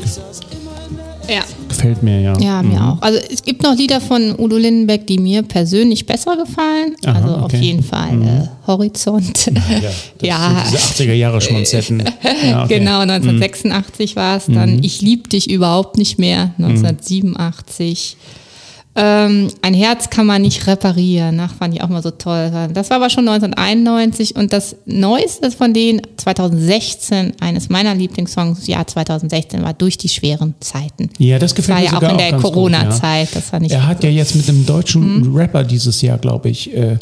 Ja. 1.28 1.42
Gefällt 1.76 2.04
mir, 2.04 2.22
ja. 2.22 2.38
Ja, 2.40 2.64
mir 2.64 2.80
Mhm. 2.80 2.86
auch. 2.86 3.02
Also 3.02 3.20
es 3.32 3.44
gibt 3.44 3.62
noch 3.64 3.76
Lieder 3.76 4.00
von 4.02 4.34
Udo 4.40 4.58
Lindenberg, 4.58 5.06
die 5.08 5.18
mir 5.18 5.42
persönlich 5.44 6.06
besser 6.06 6.36
gefallen. 6.38 6.96
Aha, 7.06 7.16
also 7.22 7.36
auf 7.36 7.44
okay. 7.46 7.58
Mhm. 7.58 7.64
jeden 7.64 7.84
Fall 7.84 8.22
äh, 8.22 8.68
Horizont. 8.68 9.46
Ja, 9.48 9.90
Ja. 10.22 10.64
diese 10.66 10.78
80er 10.78 11.14
Jahre 11.14 11.42
Schmonzetten. 11.42 12.04
Ja, 12.48 12.64
okay. 12.64 12.80
Genau, 12.80 13.00
1986 13.00 14.16
war 14.16 14.38
es 14.38 14.46
dann. 14.48 14.84
Ich 14.84 15.02
lieb 15.02 15.30
dich 15.30 15.50
überhaupt 15.50 15.98
nicht 15.98 16.18
mehr, 16.20 16.52
1987. 16.58 18.18
Ähm, 18.98 19.50
ein 19.62 19.74
Herz 19.74 20.10
kann 20.10 20.26
man 20.26 20.42
nicht 20.42 20.68
reparieren, 20.68 21.38
ach, 21.42 21.54
fand 21.54 21.74
ich 21.76 21.82
auch 21.82 21.90
mal 21.90 22.02
so 22.02 22.12
toll. 22.12 22.50
Das 22.74 22.90
war 22.90 22.98
aber 22.98 23.10
schon 23.10 23.28
1991 23.28 24.36
und 24.38 24.54
das 24.54 24.78
Neueste 24.86 25.52
von 25.52 25.74
denen, 25.74 26.02
2016, 26.16 27.34
eines 27.42 27.70
meiner 27.70 27.94
Lieblingssongs, 27.94 28.68
Jahr 28.68 28.88
2016, 28.88 29.64
war 29.64 29.74
Durch 29.74 29.98
die 29.98 30.08
schweren 30.08 30.56
Zeiten. 30.62 31.10
Ja, 31.18 31.40
das 31.40 31.56
gefällt 31.56 31.76
war 31.76 31.82
mir 31.82 31.86
ja 31.86 31.92
auch 31.92 31.96
sogar 31.96 32.12
in 32.12 32.18
der 32.18 32.40
Corona-Zeit, 32.40 33.30
das 33.36 33.50
fand 33.50 33.66
ich 33.66 33.72
Er 33.74 33.86
hat 33.86 34.04
ja 34.04 34.10
jetzt 34.10 34.36
mit 34.36 34.48
einem 34.48 34.66
deutschen 34.66 35.06
Mhm. 35.06 35.36
Rapper 35.36 35.64
dieses 35.64 36.02
Jahr, 36.02 36.18
glaube 36.18 36.50
ich, 36.50 36.74
äh, 36.74 36.98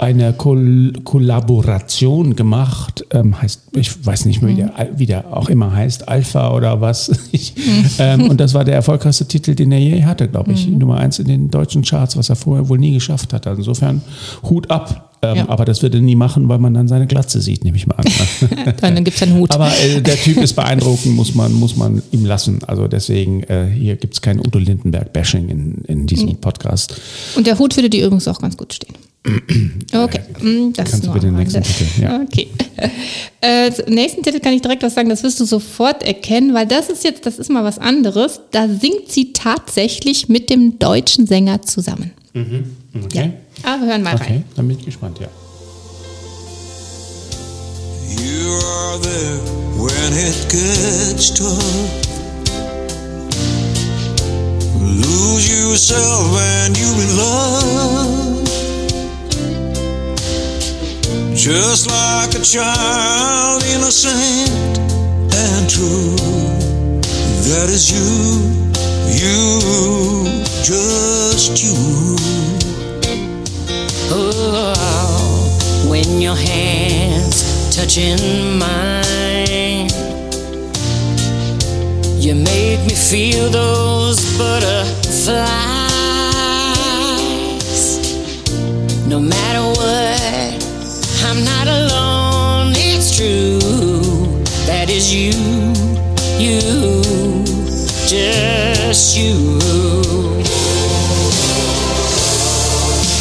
eine 0.00 0.32
Kol 0.32 0.92
Kollaboration 1.04 2.36
gemacht. 2.36 3.04
Ähm, 3.12 3.40
heißt, 3.42 3.62
ich 3.76 4.06
weiß 4.06 4.26
nicht 4.26 4.42
mehr, 4.42 4.56
wie 4.56 4.62
Mhm. 4.62 4.66
der, 4.76 4.88
wie 4.98 5.06
der 5.06 5.36
auch 5.36 5.48
immer 5.48 5.72
heißt, 5.72 6.08
Alpha 6.08 6.52
oder 6.54 6.80
was. 6.80 7.10
Ich, 7.32 7.54
Mhm. 7.56 7.84
ähm, 7.98 8.30
und 8.30 8.40
das 8.40 8.54
war 8.54 8.64
der 8.64 8.74
erfolgreichste 8.76 9.26
Titel, 9.26 9.54
den 9.54 9.72
er 9.72 9.78
je 9.80 10.04
hatte, 10.04 10.28
glaube 10.28 10.52
ich. 10.52 10.66
Nummer 10.68 10.98
eins 10.98 11.18
in 11.18 11.26
den 11.26 11.50
deutschen 11.50 11.82
Charts, 11.82 12.16
was 12.16 12.30
er 12.30 12.36
vorher 12.36 12.68
wohl 12.68 12.78
nie 12.78 12.92
geschafft 12.92 13.32
hat. 13.32 13.46
Also 13.46 13.60
insofern 13.62 14.00
Hut 14.48 14.70
ab. 14.70 15.07
Ähm, 15.22 15.36
Ja. 15.36 15.48
Aber 15.48 15.64
das 15.64 15.82
wird 15.82 15.94
er 15.94 16.00
nie 16.00 16.16
machen, 16.16 16.48
weil 16.48 16.58
man 16.58 16.74
dann 16.74 16.88
seine 16.88 17.06
Glatze 17.06 17.40
sieht, 17.40 17.64
nehme 17.64 17.76
ich 17.76 17.86
mal 17.86 17.96
an. 17.96 18.04
Dann 18.80 19.04
gibt 19.04 19.16
es 19.16 19.22
einen 19.22 19.34
Hut. 19.34 19.50
Aber 19.50 19.70
äh, 19.80 20.00
der 20.00 20.16
Typ 20.16 20.36
ist 20.38 20.54
beeindruckend, 20.54 21.14
muss 21.16 21.34
man, 21.34 21.52
muss 21.52 21.76
man 21.76 22.02
ihm 22.12 22.24
lassen. 22.24 22.60
Also 22.66 22.86
deswegen, 22.86 23.42
äh, 23.44 23.66
hier 23.66 23.96
gibt 23.96 24.14
es 24.14 24.22
kein 24.22 24.38
Udo 24.38 24.58
Lindenberg-Bashing 24.58 25.48
in, 25.48 25.74
in 25.86 26.06
diesem 26.06 26.36
Podcast. 26.36 26.94
Und 27.36 27.46
der 27.46 27.58
Hut 27.58 27.76
würde 27.76 27.90
dir 27.90 28.04
übrigens 28.06 28.28
auch 28.28 28.40
ganz 28.40 28.56
gut 28.56 28.72
stehen. 28.72 28.94
Okay, 29.92 30.20
mm, 30.40 30.72
das 30.74 30.90
Kannst 30.90 31.06
du 31.06 31.12
bitte 31.12 31.26
den 31.26 31.36
nächsten. 31.36 31.62
Titel, 31.62 32.02
ja. 32.02 32.20
Okay. 32.22 32.48
Äh, 33.40 33.70
zum 33.70 33.94
nächsten 33.94 34.24
Titel 34.24 34.40
kann 34.40 34.52
ich 34.52 34.62
direkt 34.62 34.82
was 34.82 34.94
sagen, 34.94 35.08
das 35.08 35.22
wirst 35.22 35.38
du 35.38 35.44
sofort 35.44 36.02
erkennen, 36.02 36.54
weil 36.54 36.66
das 36.66 36.88
ist 36.88 37.04
jetzt, 37.04 37.24
das 37.24 37.38
ist 37.38 37.50
mal 37.50 37.62
was 37.62 37.78
anderes. 37.78 38.40
Da 38.50 38.66
singt 38.68 39.10
sie 39.10 39.32
tatsächlich 39.32 40.28
mit 40.28 40.50
dem 40.50 40.80
deutschen 40.80 41.24
Sänger 41.28 41.62
zusammen. 41.62 42.10
Mhm. 42.38 43.04
Okay? 43.04 43.32
Aber 43.64 43.82
ah, 43.82 43.86
hören 43.86 44.02
mal 44.02 44.14
rein. 44.16 44.26
Okay, 44.26 44.44
dann 44.54 44.68
bin 44.68 44.78
ich 44.78 44.84
gespannt, 44.84 45.18
ja. 45.18 45.28
You 48.16 48.52
are 48.54 48.98
there 49.00 49.40
when 49.76 50.12
it 50.12 50.48
gets 50.48 51.34
tough. 51.34 51.58
Lose 54.80 55.48
yourself 55.50 56.38
and 56.40 56.76
you 56.76 56.86
in 56.86 57.16
love. 57.16 58.48
Just 61.34 61.86
like 61.88 62.34
a 62.34 62.42
child, 62.42 63.62
innocent 63.74 64.78
and 65.34 65.68
true. 65.68 66.16
That 67.48 67.68
is 67.70 67.90
you, 67.90 68.67
you, 69.10 70.42
just 70.62 71.62
you. 71.62 72.16
Oh, 74.10 75.86
when 75.90 76.20
your 76.20 76.36
hands 76.36 77.74
touching 77.74 78.58
mine, 78.58 79.88
you 82.18 82.34
make 82.34 82.80
me 82.86 82.94
feel 82.94 83.50
those 83.50 84.18
butterflies. 84.36 85.38
No 89.06 89.20
matter 89.20 89.62
what, 89.78 90.20
I'm 91.24 91.44
not 91.44 91.66
alone. 91.66 92.72
It's 92.76 93.16
true. 93.16 93.58
That 94.66 94.90
is 94.90 95.12
you, 95.14 95.32
you, 96.38 96.60
just 98.08 99.18
you. 99.18 99.58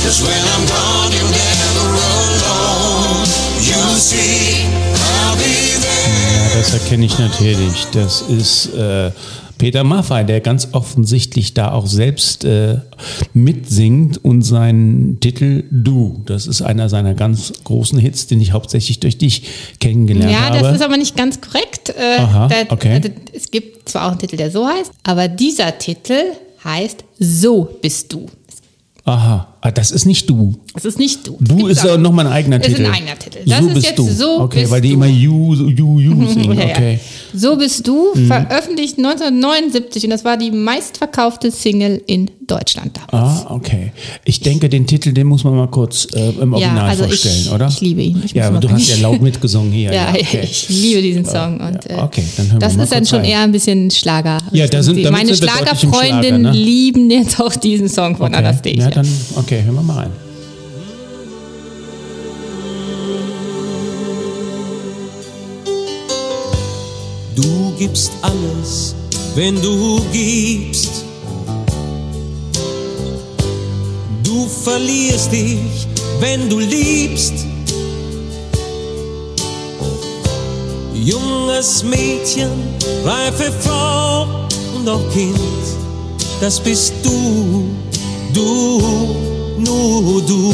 Cause 0.04 0.22
when 0.24 0.42
I'm 0.56 0.66
gone, 0.66 1.12
you're 1.12 1.28
never 1.28 1.88
alone. 1.92 3.28
You 3.60 4.00
see, 4.00 4.64
I'll 4.96 5.36
be 5.36 5.76
there. 5.82 6.54
Ja, 6.54 6.58
das 6.58 6.74
erkenne 6.74 7.06
ich 7.06 7.20
natürlich. 7.20 7.88
Das 7.92 8.22
ist 8.22 8.74
äh, 8.76 9.12
Peter 9.58 9.84
Maffay, 9.84 10.24
der 10.26 10.40
ganz 10.42 10.70
offensichtlich 10.74 11.54
da 11.54 11.72
auch 11.72 11.88
selbst 11.88 12.46
äh, 12.46 12.78
mitsingt 13.34 14.24
und 14.24 14.42
seinen 14.44 15.20
Titel 15.20 15.64
Du. 15.72 16.22
Das 16.26 16.48
ist 16.48 16.62
einer 16.62 16.90
seiner 16.90 17.14
ganz 17.14 17.54
großen 17.64 17.98
Hits, 18.00 18.28
den 18.28 18.42
ich 18.42 18.52
hauptsächlich 18.52 19.00
durch 19.00 19.18
dich 19.18 19.44
kennengelernt 19.80 20.32
Ja, 20.32 20.50
habe. 20.50 20.60
das 20.60 20.76
ist 20.76 20.82
aber 20.82 20.98
nicht 20.98 21.16
ganz 21.16 21.42
korrekt. 21.42 21.90
Äh, 21.90 22.20
Aha, 22.20 22.48
da- 22.48 22.56
okay. 22.74 22.94
also, 22.94 23.10
es 23.34 23.52
gibt 23.52 23.90
zwar 23.90 24.06
auch 24.08 24.12
einen 24.12 24.20
Titel, 24.20 24.38
der 24.38 24.52
so 24.52 24.68
heißt, 24.68 24.92
aber 25.04 25.28
dieser 25.28 25.78
Titel 25.78 26.16
heißt 26.64 27.04
So 27.20 27.70
bist 27.82 28.12
du. 28.14 28.26
Aha, 29.06 29.48
ah, 29.68 29.72
das 29.72 29.92
ist 29.92 30.06
nicht 30.06 30.30
du. 30.30 30.56
Es 30.74 30.86
ist 30.86 30.98
nicht 31.00 31.28
du. 31.28 31.38
Du 31.40 31.68
ist 31.68 31.82
auch 31.82 31.90
ja 31.92 31.98
nochmal 31.98 32.28
ein 32.28 32.34
eigener 32.34 32.58
Ist 32.60 32.68
Titel. 32.68 32.86
ein 32.86 32.92
eigener 32.94 33.18
Titel. 33.20 33.40
Das 33.46 33.60
so 33.60 33.68
ist 33.68 33.74
bist 33.74 33.86
jetzt 33.88 34.00
du. 34.00 34.08
So 34.10 34.42
Okay, 34.42 34.60
bist 34.62 34.72
weil 34.72 34.82
die 34.82 34.90
du. 34.90 34.94
immer 34.96 35.08
you, 35.08 35.54
you, 35.54 36.00
you 36.00 36.28
singen. 36.34 36.58
Ja, 36.58 36.66
ja. 36.66 36.72
Okay. 36.76 37.00
So 37.34 37.56
bist 37.58 37.88
du, 37.88 38.14
Mhm. 38.16 38.28
veröffentlicht 38.28 38.98
1979 38.98 40.04
und 40.06 40.10
das 40.12 40.24
war 40.26 40.38
die 40.38 40.52
meistverkaufte 40.52 41.52
Single 41.52 42.02
in 42.08 42.30
Deutschland 42.48 42.98
damals. 43.12 43.46
Ah, 43.46 43.54
okay. 43.54 43.92
Ich 44.24 44.40
denke, 44.40 44.70
den 44.70 44.88
Titel, 44.88 45.12
den 45.12 45.28
muss 45.28 45.44
man 45.44 45.56
mal 45.56 45.68
kurz 45.68 46.08
äh, 46.14 46.30
im 46.42 46.54
Original 46.54 46.90
also 46.90 47.04
ich- 47.04 47.10
vorstellen, 47.22 47.54
oder? 47.54 47.68
ich 47.68 47.82
liebe 47.82 48.02
ihn. 48.02 48.22
Ich 48.24 48.32
ja, 48.32 48.48
aber 48.48 48.60
du 48.60 48.70
hast 48.70 48.88
ja 48.88 48.96
laut 49.02 49.22
mitgesungen 49.22 49.72
hier. 49.72 49.92
Ja, 49.98 50.10
okay. 50.14 50.40
ich 50.44 50.70
liebe 50.70 51.02
diesen 51.02 51.26
Song. 51.26 51.60
Und, 51.60 51.90
äh, 51.90 51.96
okay, 52.02 52.24
dann 52.38 52.46
hören 52.48 52.56
wir 52.56 52.60
das 52.60 52.78
mal 52.78 52.84
ist 52.84 52.94
dann 52.94 53.06
schon 53.06 53.20
rein. 53.20 53.30
eher 53.30 53.40
ein 53.42 53.52
bisschen 53.52 53.92
Schlager. 53.92 54.38
Ja, 54.52 54.68
da 54.68 54.82
sind- 54.82 55.02
Meine 55.04 55.28
wir 55.28 55.30
im 55.32 55.36
Schlager, 55.36 55.76
Schlagerfreundinnen 55.76 56.42
ne? 56.44 56.52
lieben 56.52 57.10
jetzt 57.12 57.40
auch 57.42 57.56
diesen 57.56 57.90
Song 57.90 58.16
von 58.16 58.28
okay. 58.28 58.38
Anastasia. 58.38 58.80
Ja, 58.84 58.90
dann, 58.92 59.08
okay, 59.36 59.57
hören 59.64 59.76
wir 59.76 59.84
mal 59.84 59.98
rein. 59.98 60.12
Du 67.36 67.74
gibst 67.78 68.12
alles, 68.22 68.96
wenn 69.36 69.62
du 69.62 70.02
gibst. 70.12 71.06
Du 74.24 74.48
verlierst 74.48 75.32
dich, 75.32 75.88
wenn 76.20 76.50
du 76.50 76.60
liebst. 76.60 77.34
Junges 80.94 81.84
Mädchen, 81.84 82.50
reife 83.06 83.52
Frau 83.62 84.48
und 84.76 84.90
auch 84.90 85.10
Kind, 85.14 85.40
das 86.42 86.60
bist 86.60 86.94
du, 87.04 87.70
du, 88.34 88.82
nur 89.58 90.22
du. 90.26 90.54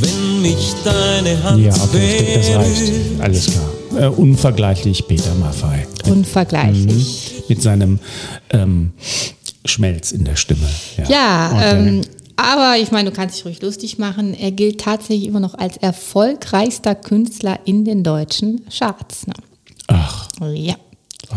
Wenn 0.00 0.42
mich 0.42 0.74
deine 0.84 1.42
Hand 1.42 1.62
Ja, 1.62 1.72
okay, 1.74 2.16
ich 2.18 2.24
denke, 2.24 2.38
das 2.38 2.56
reicht. 2.56 2.92
Alles 3.20 3.46
klar. 3.46 3.64
Äh, 4.02 4.08
unvergleichlich 4.08 5.06
Peter 5.06 5.34
Maffay. 5.36 5.86
Unvergleichlich. 6.10 7.44
Mit 7.48 7.62
seinem 7.62 7.98
ähm, 8.50 8.92
Schmelz 9.64 10.12
in 10.12 10.24
der 10.24 10.36
Stimme. 10.36 10.68
Ja, 10.96 11.04
Ja, 11.08 11.60
äh, 11.62 11.78
ähm, 11.88 12.00
aber 12.36 12.76
ich 12.80 12.90
meine, 12.90 13.10
du 13.10 13.16
kannst 13.16 13.36
dich 13.36 13.44
ruhig 13.44 13.62
lustig 13.62 13.98
machen. 13.98 14.34
Er 14.34 14.50
gilt 14.50 14.80
tatsächlich 14.80 15.26
immer 15.28 15.40
noch 15.40 15.54
als 15.54 15.76
erfolgreichster 15.76 16.94
Künstler 16.94 17.60
in 17.64 17.84
den 17.84 18.02
deutschen 18.02 18.62
Charts. 18.76 19.26
Ne? 19.26 19.34
Ach, 19.86 20.28
Ja. 20.52 20.74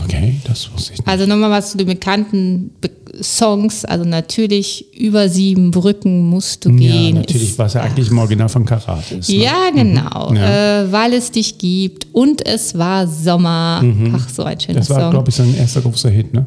Okay, 0.04 0.36
das 0.46 0.72
wusste 0.74 0.94
ich 0.94 1.00
nicht. 1.00 1.08
Also 1.08 1.26
nochmal 1.26 1.52
was 1.52 1.72
zu 1.72 1.78
den 1.78 1.88
bekannten 1.88 2.72
Be 2.82 2.90
Songs. 3.22 3.84
Also 3.84 4.06
natürlich 4.06 4.94
über 4.96 5.28
sieben 5.28 5.72
Brücken 5.72 6.30
musst 6.30 6.66
du 6.66 6.70
ja, 6.70 6.76
gehen. 6.92 7.16
natürlich, 7.16 7.50
ist- 7.52 7.58
was 7.60 7.74
ja 7.74 7.82
eigentlich 7.82 8.10
im 8.12 8.18
Original 8.20 8.48
von 8.50 8.64
Karat 8.64 9.12
ist. 9.12 9.30
Ne? 9.30 9.36
Ja, 9.38 9.72
genau. 9.74 10.34
Ja. 10.36 10.82
Äh, 10.84 10.92
weil 10.92 11.14
es 11.14 11.32
dich 11.32 11.58
gibt 11.58 12.06
und 12.14 12.46
es 12.46 12.78
war 12.78 13.08
Sommer. 13.08 13.82
Ach, 14.16 14.30
so 14.30 14.44
ein 14.44 14.60
schöner 14.60 14.76
Mhm. 14.76 14.80
Das 14.82 14.90
war, 14.92 15.00
Song. 15.02 15.12
glaube 15.12 15.30
ich, 15.30 15.36
sein 15.36 15.56
erster 15.58 15.82
großer 15.82 16.10
Hit, 16.12 16.32
ne? 16.34 16.46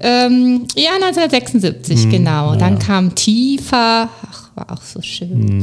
Ähm, 0.00 0.64
ja, 0.76 0.92
1976, 0.94 2.06
Mhm. 2.06 2.10
genau. 2.10 2.54
Dann 2.56 2.78
kam 2.78 3.14
Tiefer. 3.14 4.08
Ach, 4.30 4.50
war 4.54 4.70
auch 4.78 4.82
so 4.82 5.02
schön. 5.02 5.62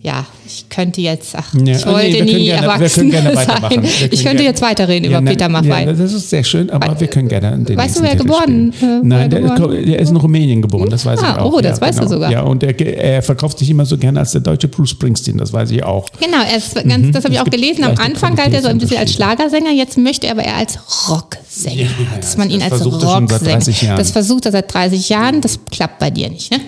Ja, 0.00 0.24
ich 0.46 0.64
könnte 0.68 1.00
jetzt, 1.00 1.34
ach, 1.36 1.52
Mhm. 1.52 1.66
Ja, 1.66 1.76
ich 1.76 1.84
nee, 1.84 1.92
wollte 1.92 2.10
können 2.18 2.24
nie 2.26 2.44
gerne- 2.44 2.62
erwachsen 2.68 3.10
sein. 3.10 3.84
Ich 4.12 4.24
könnte 4.24 4.44
jetzt 4.44 4.62
weiterreden 4.62 5.04
Ja, 5.04 5.10
über 5.10 5.20
nein, 5.20 5.34
Peter 5.34 5.48
Maffay. 5.48 5.86
Ja, 5.86 5.92
das 5.92 6.12
ist 6.12 6.30
sehr 6.30 6.44
schön, 6.44 6.70
aber 6.70 6.98
wir 7.00 7.08
können 7.08 7.26
gerne 7.28 7.58
den 7.58 7.76
Weißt 7.76 7.98
du, 7.98 8.02
wer 8.02 8.10
Titel 8.12 8.22
geboren, 8.22 8.72
spielen. 8.72 8.72
äh, 8.72 8.80
wer 8.80 9.02
Nein, 9.02 9.30
der, 9.30 9.40
geboren? 9.40 9.84
der 9.86 9.98
ist 9.98 10.10
in 10.10 10.16
Rumänien 10.16 10.62
geboren, 10.62 10.88
das 10.88 11.04
weiß 11.04 11.18
Ah, 11.20 11.32
ich 11.32 11.38
auch. 11.42 11.52
oh, 11.52 11.60
das 11.60 11.78
ja, 11.78 11.86
weißt 11.86 11.98
du 11.98 12.02
genau. 12.04 12.12
sogar. 12.14 12.30
Ja, 12.30 12.42
und 12.42 12.62
er, 12.62 12.78
er 12.80 13.22
verkauft 13.22 13.58
sich 13.58 13.68
immer 13.70 13.84
so 13.86 13.98
gerne 13.98 14.20
als 14.20 14.30
der 14.32 14.40
deutsche 14.40 14.68
Bruce 14.68 14.90
Springsteen, 14.90 15.36
das 15.36 15.52
weiß 15.52 15.72
ich 15.72 15.82
auch. 15.82 16.06
Genau, 16.20 16.42
er 16.48 16.56
ist 16.56 16.74
ganz, 16.88 17.10
das 17.12 17.24
habe 17.24 17.34
ich 17.34 17.40
auch 17.40 17.50
gelesen. 17.50 17.82
Am 17.82 17.96
Anfang 17.98 18.36
galt 18.36 18.54
er 18.54 18.62
so 18.62 18.68
ein 18.68 18.78
bisschen 18.78 18.98
als. 18.98 19.12
Schlagersänger, 19.12 19.72
jetzt 19.72 19.98
möchte 19.98 20.26
er 20.28 20.32
aber 20.34 20.44
eher 20.44 20.56
als 20.58 20.78
Rocksänger, 21.10 21.88
dass 22.20 22.36
man 22.36 22.50
ihn 22.50 22.60
das 22.60 22.70
als 22.70 22.82
er 22.82 22.86
Rocksänger. 22.86 23.26
30 23.26 23.82
Jahren. 23.82 23.98
Das 23.98 24.10
versucht 24.12 24.46
er 24.46 24.52
seit 24.52 24.72
30 24.72 25.08
Jahren, 25.08 25.40
das 25.40 25.58
klappt 25.72 25.98
bei 25.98 26.10
dir 26.10 26.30
nicht, 26.30 26.52
ne? 26.52 26.60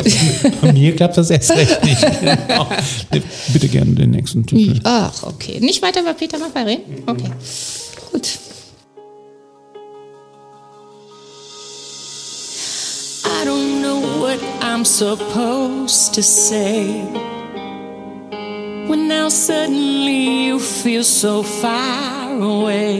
Bei 0.62 0.72
mir 0.72 0.94
klappt 0.94 1.16
das 1.16 1.30
erst 1.30 1.50
recht 1.50 1.84
nicht. 1.84 1.98
Genau. 2.20 2.67
Bitte 3.52 3.68
gerne 3.68 3.92
den 3.92 4.10
nächsten 4.10 4.46
Titel. 4.46 4.80
Ach, 4.84 5.22
okay. 5.22 5.60
Nicht 5.60 5.82
weiter 5.82 6.00
über 6.00 6.14
Peter 6.14 6.38
Maffay 6.38 6.62
reden? 6.62 7.02
Okay. 7.06 7.30
Gut. 8.12 8.38
I 13.24 13.44
don't 13.44 13.80
know 13.80 14.00
what 14.20 14.40
I'm 14.60 14.84
supposed 14.84 16.14
to 16.14 16.22
say. 16.22 17.02
When 18.88 19.06
now 19.06 19.28
suddenly 19.28 20.46
you 20.46 20.58
feel 20.58 21.04
so 21.04 21.42
far 21.42 22.40
away. 22.40 22.98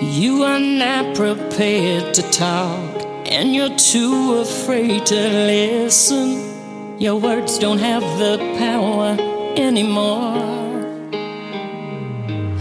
You 0.00 0.42
are 0.44 0.58
not 0.58 1.14
prepared 1.14 2.14
to 2.14 2.22
talk, 2.30 3.02
and 3.30 3.54
you're 3.54 3.76
too 3.76 4.38
afraid 4.40 5.04
to 5.06 5.14
listen. 5.14 6.45
Your 6.98 7.16
words 7.16 7.58
don't 7.58 7.78
have 7.78 8.00
the 8.18 8.38
power 8.56 9.18
anymore. 9.54 10.32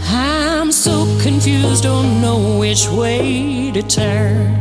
I'm 0.09 0.73
so 0.73 1.05
confused, 1.21 1.83
don't 1.83 2.19
know 2.19 2.59
which 2.59 2.89
way 2.89 3.71
to 3.71 3.81
turn. 3.81 4.51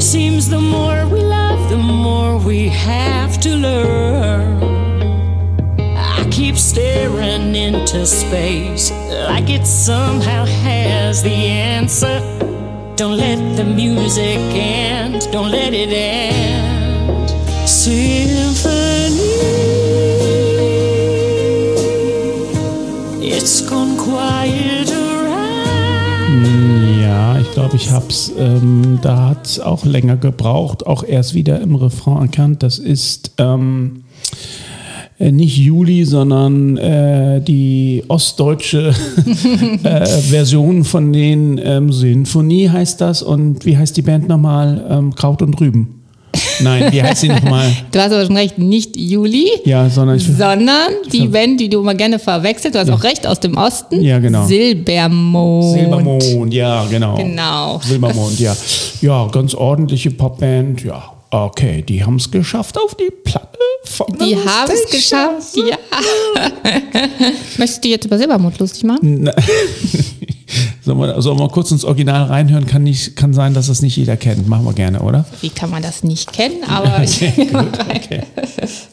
Seems 0.00 0.48
the 0.48 0.60
more 0.60 1.08
we 1.08 1.20
love, 1.20 1.68
the 1.70 1.76
more 1.76 2.38
we 2.38 2.68
have 2.68 3.40
to 3.40 3.56
learn. 3.56 4.62
I 5.80 6.24
keep 6.30 6.56
staring 6.56 7.56
into 7.56 8.06
space 8.06 8.92
like 9.26 9.50
it 9.50 9.66
somehow 9.66 10.44
has 10.44 11.24
the 11.24 11.34
answer. 11.34 12.20
Don't 12.94 13.16
let 13.16 13.56
the 13.56 13.64
music 13.64 14.38
end, 14.54 15.28
don't 15.32 15.50
let 15.50 15.74
it 15.74 15.88
end. 15.88 16.67
Ja, 27.00 27.38
ich 27.38 27.48
glaube, 27.52 27.76
ich 27.76 27.92
hab's. 27.92 28.32
Ähm, 28.36 28.98
da 29.00 29.28
hat 29.28 29.46
es 29.46 29.60
auch 29.60 29.84
länger 29.84 30.16
gebraucht, 30.16 30.88
auch 30.88 31.04
erst 31.04 31.34
wieder 31.34 31.60
im 31.60 31.76
Refrain 31.76 32.22
erkannt. 32.22 32.64
Das 32.64 32.80
ist 32.80 33.30
ähm, 33.38 34.02
äh, 35.20 35.30
nicht 35.30 35.56
Juli, 35.56 36.04
sondern 36.04 36.76
äh, 36.78 37.40
die 37.40 38.02
ostdeutsche 38.08 38.92
äh, 39.84 40.04
Version 40.04 40.82
von 40.82 41.12
den 41.12 41.60
ähm, 41.62 41.92
Sinfonie 41.92 42.70
heißt 42.70 43.00
das. 43.00 43.22
Und 43.22 43.64
wie 43.64 43.78
heißt 43.78 43.96
die 43.96 44.02
Band 44.02 44.26
nochmal? 44.26 44.84
Ähm, 44.90 45.14
Kraut 45.14 45.42
und 45.42 45.60
Rüben. 45.60 45.97
Nein, 46.60 46.92
wie 46.92 47.02
heißt 47.02 47.20
sie 47.20 47.28
nochmal? 47.28 47.70
Du 47.90 47.98
hast 47.98 48.12
aber 48.12 48.24
schon 48.24 48.36
recht, 48.36 48.58
nicht 48.58 48.96
Juli, 48.96 49.48
Ja, 49.64 49.88
sondern 49.88 50.18
sondern 50.18 50.92
die 51.12 51.26
Band, 51.26 51.60
die 51.60 51.68
du 51.68 51.80
immer 51.80 51.94
gerne 51.94 52.18
verwechselt, 52.18 52.74
du 52.74 52.78
hast 52.78 52.90
auch 52.90 53.02
recht, 53.02 53.26
aus 53.26 53.40
dem 53.40 53.56
Osten. 53.56 54.02
Ja, 54.02 54.18
genau. 54.18 54.46
Silbermond. 54.46 55.74
Silbermond, 55.74 56.54
ja, 56.54 56.84
genau. 56.90 57.16
Genau. 57.16 57.80
Silbermond, 57.82 58.38
ja. 58.38 58.56
Ja, 59.00 59.28
ganz 59.30 59.54
ordentliche 59.54 60.10
Popband, 60.10 60.84
ja. 60.84 61.12
Okay, 61.30 61.82
die 61.82 62.02
haben 62.02 62.16
es 62.16 62.30
geschafft 62.30 62.78
auf 62.78 62.94
die 62.94 63.10
Platte. 63.22 63.58
Die 64.20 64.36
haben 64.36 64.72
es 64.72 64.90
geschafft, 64.90 65.56
ja. 65.56 65.76
Möchtest 67.58 67.84
du 67.84 67.88
jetzt 67.88 68.06
über 68.06 68.18
Silbermond 68.18 68.58
lustig 68.58 68.84
machen? 68.84 69.30
Sollen 70.88 71.00
wir, 71.00 71.20
sollen 71.20 71.38
wir 71.38 71.48
kurz 71.50 71.70
ins 71.70 71.84
Original 71.84 72.24
reinhören? 72.24 72.66
Kann, 72.66 72.82
nicht, 72.82 73.14
kann 73.14 73.34
sein, 73.34 73.52
dass 73.52 73.66
das 73.66 73.82
nicht 73.82 73.94
jeder 73.98 74.16
kennt. 74.16 74.48
Machen 74.48 74.64
wir 74.64 74.72
gerne, 74.72 75.02
oder? 75.02 75.26
Wie 75.42 75.50
kann 75.50 75.68
man 75.68 75.82
das 75.82 76.02
nicht 76.02 76.32
kennen? 76.32 76.64
Aber 76.66 77.02
ich 77.02 77.20
Okay. 77.52 78.22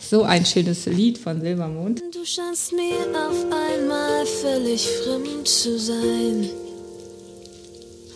so 0.01 0.23
ein 0.23 0.45
schönes 0.45 0.87
Lied 0.87 1.17
von 1.17 1.39
Silbermond. 1.39 2.01
Du 2.13 2.25
scheinst 2.25 2.73
mir 2.73 2.99
auf 3.15 3.45
einmal 3.45 4.25
völlig 4.41 4.85
fremd 4.85 5.47
zu 5.47 5.79
sein. 5.79 6.49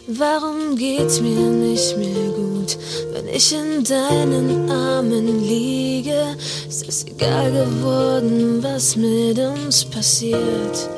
Warum 0.07 0.75
geht's 0.75 1.21
mir 1.21 1.29
nicht 1.29 1.97
mehr 1.97 2.33
gut, 2.35 2.77
wenn 3.13 3.33
ich 3.33 3.53
in 3.53 3.85
deinen 3.85 4.69
Armen 4.69 5.41
liege? 5.41 6.35
Ist 6.67 6.85
es 6.85 7.05
egal 7.05 7.49
geworden, 7.49 8.61
was 8.61 8.97
mit 8.97 9.39
uns 9.39 9.85
passiert? 9.85 10.89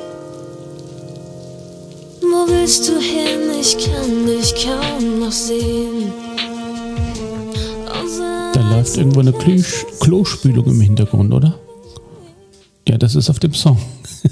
Wo 2.32 2.48
willst 2.48 2.88
du 2.88 2.98
hin? 2.98 3.60
Ich 3.60 3.76
kann 3.76 4.24
dich 4.24 4.54
kaum 4.64 5.20
noch 5.20 5.30
sehen. 5.30 6.10
Da 8.54 8.70
läuft 8.70 8.96
irgendwo 8.96 9.20
eine 9.20 9.34
Klüsch, 9.34 9.84
Klospülung 10.00 10.64
im 10.64 10.80
Hintergrund, 10.80 11.34
oder? 11.34 11.58
Ja, 12.88 12.96
das 12.96 13.16
ist 13.16 13.28
auf 13.28 13.38
dem 13.38 13.52
Song. 13.52 13.76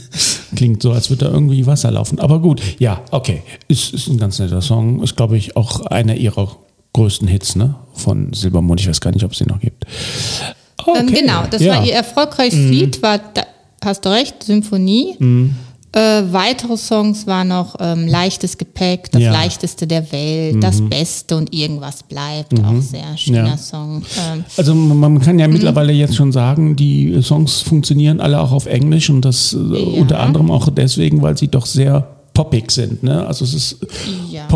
Klingt 0.56 0.82
so, 0.82 0.92
als 0.92 1.10
würde 1.10 1.26
da 1.26 1.30
irgendwie 1.30 1.66
Wasser 1.66 1.90
laufen. 1.90 2.18
Aber 2.20 2.38
gut, 2.38 2.62
ja, 2.78 3.02
okay. 3.10 3.42
Ist, 3.68 3.92
ist 3.92 4.08
ein 4.08 4.16
ganz 4.16 4.38
netter 4.38 4.62
Song. 4.62 5.02
Ist, 5.02 5.16
glaube 5.16 5.36
ich, 5.36 5.54
auch 5.58 5.82
einer 5.82 6.14
ihrer 6.14 6.56
größten 6.94 7.28
Hits, 7.28 7.54
ne? 7.54 7.74
Von 7.92 8.32
Silbermond. 8.32 8.80
Ich 8.80 8.88
weiß 8.88 9.02
gar 9.02 9.12
nicht, 9.12 9.24
ob 9.24 9.32
es 9.32 9.38
den 9.38 9.48
noch 9.48 9.60
gibt. 9.60 9.84
Okay. 10.78 11.00
Ähm, 11.00 11.06
genau, 11.12 11.42
das 11.50 11.60
ja. 11.60 11.74
Mhm. 11.74 11.78
war 11.80 11.86
ihr 11.86 11.94
erfolgreichstes 11.94 12.70
Lied, 12.70 13.02
war 13.02 13.18
da, 13.18 13.42
hast 13.84 14.06
du 14.06 14.08
recht, 14.08 14.42
Symphonie. 14.42 15.16
Mhm. 15.18 15.54
Äh, 15.92 16.22
weitere 16.32 16.76
Songs 16.76 17.26
waren 17.26 17.48
noch 17.48 17.74
ähm, 17.80 18.06
Leichtes 18.06 18.56
Gepäck, 18.58 19.10
das 19.10 19.22
Ja. 19.22 19.30
Mhm. 19.30 19.34
leichteste 19.36 19.86
der 19.88 20.12
Welt, 20.12 20.62
das 20.62 20.80
Beste 20.82 21.36
und 21.36 21.52
irgendwas 21.52 22.04
bleibt. 22.04 22.54
Auch 22.62 22.80
sehr 22.80 23.16
schöner 23.16 23.48
Ja. 23.48 23.56
Song. 23.56 24.02
Ähm, 24.32 24.44
Also 24.56 24.72
man 24.74 25.20
kann 25.20 25.38
ja 25.40 25.48
mittlerweile 25.48 25.92
jetzt 25.92 26.14
schon 26.14 26.30
sagen, 26.30 26.76
die 26.76 27.20
Songs 27.22 27.60
funktionieren 27.60 28.20
alle 28.20 28.40
auch 28.40 28.52
auf 28.52 28.66
Englisch 28.66 29.10
und 29.10 29.24
das 29.24 29.52
äh, 29.52 29.56
unter 29.56 30.20
anderem 30.20 30.50
auch 30.52 30.68
deswegen, 30.70 31.22
weil 31.22 31.36
sie 31.36 31.48
doch 31.48 31.66
sehr 31.66 32.06
poppig 32.34 32.70
sind. 32.70 33.02
Ne? 33.02 33.26
Also 33.26 33.44
es 33.44 33.52
ist 33.54 33.78
Ja. 34.30 34.46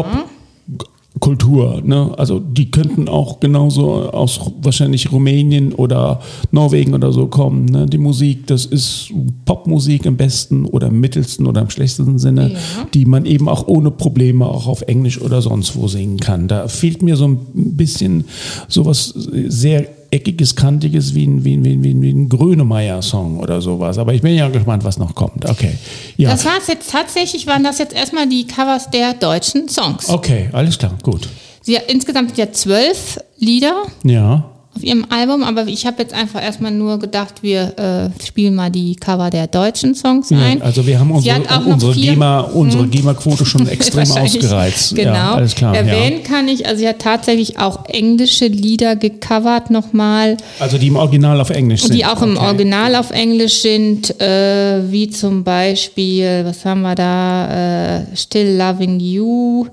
Popkultur. 1.14 1.80
Ne? 1.84 2.12
Also 2.18 2.38
die 2.38 2.70
könnten 2.70 3.08
auch 3.08 3.40
genauso 3.40 4.10
aus 4.10 4.40
wahrscheinlich 4.62 5.10
Rumänien 5.10 5.72
oder 5.72 6.20
Norwegen 6.50 6.94
oder 6.94 7.12
so 7.12 7.26
kommen. 7.26 7.64
Ne? 7.66 7.86
Die 7.86 7.98
Musik, 7.98 8.46
das 8.46 8.66
ist 8.66 9.10
Popmusik 9.44 10.04
im 10.06 10.16
besten 10.16 10.66
oder 10.66 10.88
im 10.88 11.00
mittelsten 11.00 11.46
oder 11.46 11.62
im 11.62 11.70
schlechtesten 11.70 12.18
Sinne, 12.18 12.52
Ja. 12.52 12.58
die 12.92 13.06
man 13.06 13.24
eben 13.24 13.48
auch 13.48 13.66
ohne 13.68 13.90
Probleme 13.90 14.46
auch 14.46 14.66
auf 14.66 14.82
Englisch 14.82 15.20
oder 15.20 15.40
sonst 15.40 15.76
wo 15.76 15.88
singen 15.88 16.18
kann. 16.18 16.48
Da 16.48 16.68
fehlt 16.68 17.02
mir 17.02 17.16
so 17.16 17.26
ein 17.26 17.38
bisschen 17.54 18.24
sowas 18.68 19.14
sehr 19.48 19.86
eckiges, 20.14 20.54
kantiges 20.54 21.14
wie 21.14 21.26
ein, 21.26 21.44
wie 21.44 21.56
ein, 21.56 21.64
wie 21.64 21.74
ein, 21.74 22.02
wie 22.02 22.12
ein, 22.12 22.28
Grönemeyer-Song 22.28 23.40
oder 23.40 23.60
sowas. 23.60 23.98
Aber 23.98 24.14
ich 24.14 24.22
bin 24.22 24.34
ja 24.34 24.48
gespannt, 24.48 24.84
was 24.84 24.98
noch 24.98 25.14
kommt. 25.14 25.48
Okay. 25.48 25.72
Ja. 26.16 26.30
Das 26.30 26.44
war 26.44 26.58
es 26.60 26.68
jetzt 26.68 26.90
tatsächlich, 26.90 27.46
waren 27.46 27.64
das 27.64 27.78
jetzt 27.78 27.94
erstmal 27.94 28.28
die 28.28 28.46
Covers 28.46 28.90
der 28.90 29.14
deutschen 29.14 29.68
Songs. 29.68 30.08
Okay, 30.08 30.48
alles 30.52 30.78
klar, 30.78 30.96
gut. 31.02 31.28
Sie 31.62 31.78
insgesamt 31.88 32.30
sind 32.30 32.38
ja 32.38 32.52
zwölf 32.52 33.18
Lieder 33.38 33.82
Ja. 34.04 34.53
Auf 34.76 34.82
ihrem 34.82 35.06
Album, 35.10 35.42
aber 35.42 35.66
ich 35.66 35.86
habe 35.86 36.02
jetzt 36.02 36.12
einfach 36.14 36.42
erstmal 36.42 36.70
nur 36.72 36.98
gedacht, 36.98 37.42
wir 37.42 38.10
äh, 38.18 38.24
spielen 38.24 38.54
mal 38.54 38.70
die 38.70 38.96
Cover 38.96 39.30
der 39.30 39.46
deutschen 39.46 39.94
Songs 39.94 40.30
ein. 40.32 40.58
Ja, 40.58 40.64
also 40.64 40.86
wir 40.86 40.98
haben 40.98 41.10
unsere, 41.12 41.40
unsere 41.66 41.94
Hm. 41.94 42.02
GEMA, 42.02 42.40
unsere 42.40 42.86
GEMA-Quote 42.88 43.44
schon 43.46 43.68
extrem 43.68 44.10
ausgereizt. 44.10 44.94
Genau. 44.96 45.12
Ja, 45.12 45.34
alles 45.34 45.54
klar. 45.54 45.76
Erwähnen 45.76 46.20
Ja. 46.22 46.26
kann 46.28 46.48
ich, 46.48 46.66
also 46.66 46.78
sie 46.80 46.88
hat 46.88 46.98
tatsächlich 46.98 47.58
auch 47.58 47.86
englische 47.88 48.46
Lieder 48.46 48.96
gecovert 48.96 49.70
nochmal, 49.70 50.36
Also 50.58 50.78
die 50.78 50.88
im 50.88 50.96
Original 50.96 51.40
auf 51.40 51.50
Englisch 51.50 51.82
sind. 51.82 51.94
die 51.94 52.04
auch 52.04 52.22
im 52.22 52.36
Okay. 52.36 52.46
Original 52.46 52.94
auf 52.96 53.10
Englisch 53.10 53.60
sind, 53.62 54.20
äh, 54.20 54.80
wie 54.90 55.08
zum 55.08 55.44
Beispiel, 55.44 56.42
was 56.44 56.64
haben 56.64 56.82
wir 56.82 56.94
da, 56.94 57.98
äh, 58.00 58.16
Still 58.16 58.56
Loving 58.56 58.98
You, 59.00 59.66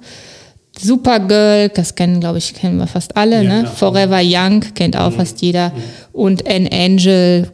Supergirl, 0.79 1.69
das 1.69 1.95
kennen, 1.95 2.19
glaube 2.19 2.38
ich, 2.38 2.53
kennen 2.53 2.77
wir 2.77 2.88
fast 2.88 3.17
alle, 3.17 3.43
ne? 3.43 3.62
klar. 3.62 3.75
Forever 3.75 4.21
Young 4.23 4.62
kennt 4.73 4.97
auch 4.97 5.12
fast 5.12 5.41
jeder 5.41 5.71
und 6.12 6.47
An 6.47 6.67
Angel 6.71 7.51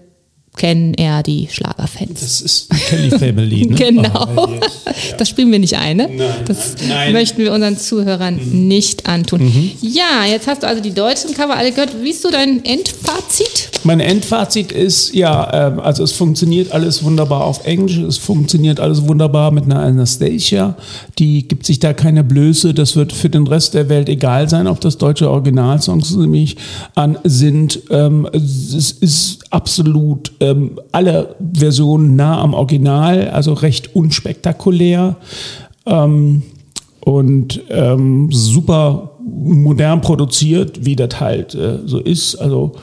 kennen 0.58 0.94
eher 0.94 1.24
die 1.24 1.48
Schlagerfans. 1.52 2.20
Das 2.20 2.42
ist 2.42 2.70
Kelly 2.88 3.10
Family. 3.10 3.66
Ne? 3.66 3.76
Genau. 3.88 4.28
Oh, 4.36 4.48
yes. 4.50 5.16
Das 5.18 5.30
spielen 5.30 5.52
wir 5.52 5.60
nicht 5.60 5.78
ein, 5.78 5.98
ne? 5.98 6.10
das 6.46 6.76
nein. 6.88 7.10
Mhm. 7.10 7.14
möchten 7.14 7.38
wir 7.42 7.54
unseren 7.54 7.78
Zuhörern 7.78 8.40
nicht 8.52 9.08
antun. 9.08 9.72
Ja, 9.82 10.26
jetzt 10.30 10.48
hast 10.48 10.64
du 10.64 10.68
also 10.68 10.82
die 10.82 10.94
deutschen 10.94 11.34
Cover 11.34 11.56
alle 11.56 11.72
gehört. 11.72 12.02
Wie 12.02 12.10
ist 12.10 12.22
so 12.22 12.32
dein 12.32 12.66
Endfazit? 12.66 13.70
Mein 13.84 14.00
Endfazit 14.00 14.72
ist, 14.72 15.14
ja, 15.14 15.70
ähm, 15.70 15.80
also 15.80 16.04
es 16.04 16.12
funktioniert 16.12 16.72
alles 16.72 17.04
wunderbar 17.04 17.46
auf 17.46 17.66
Englisch, 17.66 17.98
es 17.98 18.18
funktioniert 18.18 18.80
alles 18.80 19.08
wunderbar 19.08 19.52
mit 19.52 19.66
einer 19.66 19.80
Anastasia, 19.80 20.76
die 21.20 21.48
gibt 21.48 21.66
sich 21.66 21.80
da 21.80 21.94
keine 21.94 22.24
Blöße, 22.24 22.74
das 22.74 22.96
wird 22.96 23.14
für 23.14 23.30
den 23.30 23.48
Rest 23.48 23.74
der 23.74 23.90
Welt 23.90 24.10
egal 24.10 24.50
sein, 24.50 24.68
ob 24.68 24.82
das 24.82 24.98
deutsche 24.98 25.30
Originalsongs 25.30 26.16
nämlich 26.16 26.58
an 26.96 27.18
sind. 27.24 27.80
Ähm, 27.90 28.28
es 28.34 28.92
ist 28.92 29.47
absolut 29.50 30.32
ähm, 30.40 30.80
alle 30.92 31.36
Versionen 31.54 32.16
nah 32.16 32.42
am 32.42 32.54
Original, 32.54 33.30
also 33.30 33.54
recht 33.54 33.96
unspektakulär. 33.96 35.16
Ähm, 35.86 36.44
und 37.02 37.62
ähm, 37.70 38.30
super 38.32 39.12
modern 39.26 40.02
produziert, 40.02 40.86
wie 40.86 40.96
das 40.96 41.20
halt 41.20 41.56
äh, 41.56 41.80
so 41.86 42.00
ist. 42.00 42.36
Also 42.36 42.74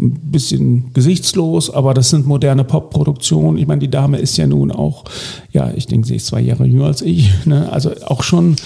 ein 0.00 0.12
bisschen 0.30 0.92
gesichtslos, 0.94 1.70
aber 1.70 1.94
das 1.94 2.10
sind 2.10 2.26
moderne 2.26 2.64
Pop-Produktionen. 2.64 3.58
Ich 3.58 3.66
meine, 3.66 3.80
die 3.80 3.90
Dame 3.90 4.18
ist 4.18 4.36
ja 4.36 4.46
nun 4.46 4.72
auch, 4.72 5.04
ja, 5.52 5.72
ich 5.76 5.86
denke, 5.86 6.06
sie 6.06 6.16
ist 6.16 6.26
zwei 6.26 6.40
Jahre 6.40 6.64
jünger 6.64 6.86
als 6.86 7.02
ich. 7.02 7.30
Ne? 7.44 7.70
Also 7.70 7.90
auch 8.06 8.22
schon 8.22 8.56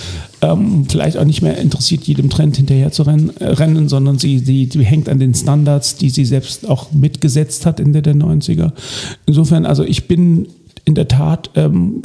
ähm, 0.42 0.86
vielleicht 0.88 1.16
auch 1.16 1.24
nicht 1.24 1.42
mehr 1.42 1.58
interessiert, 1.58 2.04
jedem 2.04 2.30
Trend 2.30 2.56
hinterher 2.56 2.92
zu 2.92 3.02
rennen, 3.02 3.36
äh, 3.38 3.46
rennen 3.46 3.88
sondern 3.88 4.18
sie, 4.18 4.38
sie, 4.38 4.68
sie 4.70 4.84
hängt 4.84 5.08
an 5.08 5.18
den 5.18 5.34
Standards, 5.34 5.96
die 5.96 6.10
sie 6.10 6.24
selbst 6.24 6.68
auch 6.68 6.92
mitgesetzt 6.92 7.66
hat 7.66 7.80
Ende 7.80 8.02
der 8.02 8.14
90er. 8.14 8.72
Insofern, 9.26 9.66
also 9.66 9.82
ich 9.82 10.06
bin 10.06 10.46
in 10.86 10.94
der 10.94 11.08
Tat 11.08 11.50
ähm, 11.54 12.02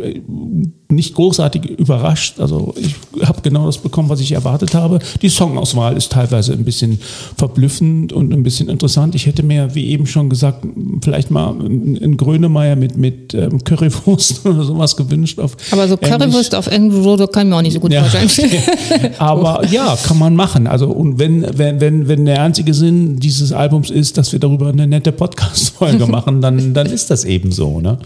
nicht 0.91 1.13
großartig 1.13 1.65
überrascht. 1.65 2.39
Also 2.39 2.73
ich 2.77 2.95
habe 3.27 3.41
genau 3.41 3.65
das 3.65 3.77
bekommen, 3.77 4.09
was 4.09 4.21
ich 4.21 4.31
erwartet 4.31 4.73
habe. 4.73 4.99
Die 5.21 5.29
Songauswahl 5.29 5.95
ist 5.97 6.11
teilweise 6.13 6.53
ein 6.53 6.63
bisschen 6.63 6.99
verblüffend 7.37 8.13
und 8.13 8.33
ein 8.33 8.41
bisschen 8.41 8.69
interessant. 8.69 9.13
Ich 9.15 9.25
hätte 9.25 9.43
mir, 9.43 9.75
wie 9.75 9.87
eben 9.87 10.07
schon 10.07 10.29
gesagt, 10.29 10.65
vielleicht 11.03 11.29
mal 11.29 11.49
einen 11.49 12.17
Grönemeyer 12.17 12.75
mit, 12.75 12.97
mit 12.97 13.33
ähm, 13.33 13.63
Currywurst 13.63 14.45
oder 14.45 14.63
sowas 14.63 14.95
gewünscht. 14.95 15.39
Auf 15.39 15.57
Aber 15.71 15.87
so 15.87 15.95
Englisch. 15.95 16.09
Currywurst 16.17 16.55
auf 16.55 16.71
irgendwo, 16.71 17.17
da 17.17 17.27
kann 17.27 17.47
ich 17.47 17.49
mir 17.49 17.57
auch 17.57 17.61
nicht 17.61 17.73
so 17.73 17.79
gut 17.81 17.91
Ja. 17.91 18.03
vorstellen. 18.05 18.51
Aber 19.19 19.65
ja, 19.67 19.97
kann 20.01 20.17
man 20.17 20.35
machen. 20.35 20.67
Also 20.67 20.87
und 20.87 21.19
wenn, 21.19 21.45
wenn, 21.57 21.81
wenn, 21.81 22.07
wenn 22.07 22.25
der 22.25 22.41
einzige 22.41 22.73
Sinn 22.73 23.17
dieses 23.17 23.51
Albums 23.51 23.89
ist, 23.91 24.17
dass 24.17 24.31
wir 24.31 24.39
darüber 24.39 24.69
eine 24.69 24.87
nette 24.87 25.11
Podcast-Folge 25.11 26.07
machen, 26.07 26.41
dann, 26.41 26.73
dann 26.73 26.87
ist 26.87 27.11
das 27.11 27.25
eben 27.25 27.51
so. 27.51 27.79
Ne? 27.81 27.99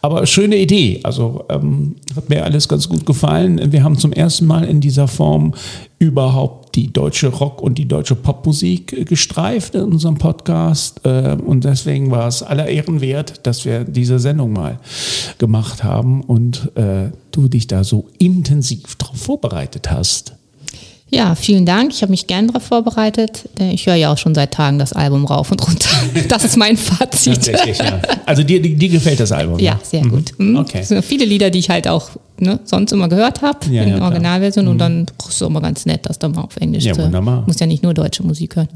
Aber 0.00 0.26
schöne 0.26 0.56
Idee. 0.56 1.00
Also 1.02 1.44
ähm, 1.48 1.96
hat 2.14 2.28
mir 2.28 2.44
alles 2.44 2.68
ganz 2.68 2.88
gut 2.88 3.04
gefallen. 3.04 3.72
Wir 3.72 3.82
haben 3.82 3.98
zum 3.98 4.12
ersten 4.12 4.46
Mal 4.46 4.64
in 4.64 4.80
dieser 4.80 5.08
Form 5.08 5.54
überhaupt 5.98 6.76
die 6.76 6.92
deutsche 6.92 7.28
Rock- 7.28 7.60
und 7.60 7.78
die 7.78 7.88
deutsche 7.88 8.14
Popmusik 8.14 8.92
äh, 8.92 9.04
gestreift 9.04 9.74
in 9.74 9.82
unserem 9.82 10.16
Podcast. 10.16 11.00
Äh, 11.04 11.36
und 11.44 11.64
deswegen 11.64 12.10
war 12.12 12.28
es 12.28 12.42
aller 12.42 12.68
Ehren 12.68 13.00
wert, 13.00 13.46
dass 13.46 13.64
wir 13.64 13.84
diese 13.84 14.20
Sendung 14.20 14.52
mal 14.52 14.78
gemacht 15.38 15.82
haben 15.82 16.22
und 16.22 16.70
äh, 16.76 17.10
du 17.32 17.48
dich 17.48 17.66
da 17.66 17.82
so 17.82 18.06
intensiv 18.18 18.94
drauf 18.96 19.16
vorbereitet 19.16 19.90
hast. 19.90 20.37
Ja, 21.10 21.34
vielen 21.34 21.64
Dank. 21.64 21.90
Ich 21.92 22.02
habe 22.02 22.10
mich 22.10 22.26
gern 22.26 22.48
darauf 22.48 22.64
vorbereitet. 22.64 23.48
denn 23.58 23.70
Ich 23.70 23.86
höre 23.86 23.94
ja 23.94 24.12
auch 24.12 24.18
schon 24.18 24.34
seit 24.34 24.52
Tagen 24.52 24.78
das 24.78 24.92
Album 24.92 25.24
rauf 25.24 25.50
und 25.50 25.66
runter. 25.66 25.88
Das 26.28 26.44
ist 26.44 26.56
mein 26.56 26.76
Fazit. 26.76 27.34
Tatsächlich, 27.34 27.78
ja. 27.78 28.00
Also 28.26 28.42
dir, 28.42 28.60
dir, 28.60 28.76
dir 28.76 28.88
gefällt 28.90 29.18
das 29.20 29.32
Album? 29.32 29.58
Ja, 29.58 29.74
ne? 29.74 29.80
sehr 29.82 30.04
Mhm. 30.04 30.10
gut. 30.10 30.32
Mhm. 30.38 30.56
Okay. 30.56 30.80
Es 30.82 30.88
sind 30.88 31.02
viele 31.04 31.24
Lieder, 31.24 31.48
die 31.50 31.60
ich 31.60 31.70
halt 31.70 31.88
auch 31.88 32.10
ne, 32.40 32.60
sonst 32.64 32.92
immer 32.92 33.08
gehört 33.08 33.42
habe, 33.42 33.58
Ja, 33.70 33.82
in 33.82 33.88
ja, 33.90 33.96
klar. 33.96 33.96
Mhm. 33.96 34.02
Originalversion. 34.14 34.68
Und 34.68 34.78
dann 34.78 35.06
ist 35.28 35.34
es 35.34 35.40
immer 35.40 35.60
ganz 35.60 35.86
nett, 35.86 36.00
das 36.04 36.18
dann 36.18 36.32
mal 36.32 36.42
auf 36.42 36.56
Englisch 36.58 36.84
Ja, 36.84 36.92
zu 36.92 37.02
wunderbar. 37.02 37.44
Muss 37.46 37.58
ja 37.60 37.66
nicht 37.66 37.82
nur 37.82 37.94
deutsche 37.94 38.22
Musik 38.22 38.56
hören. 38.56 38.68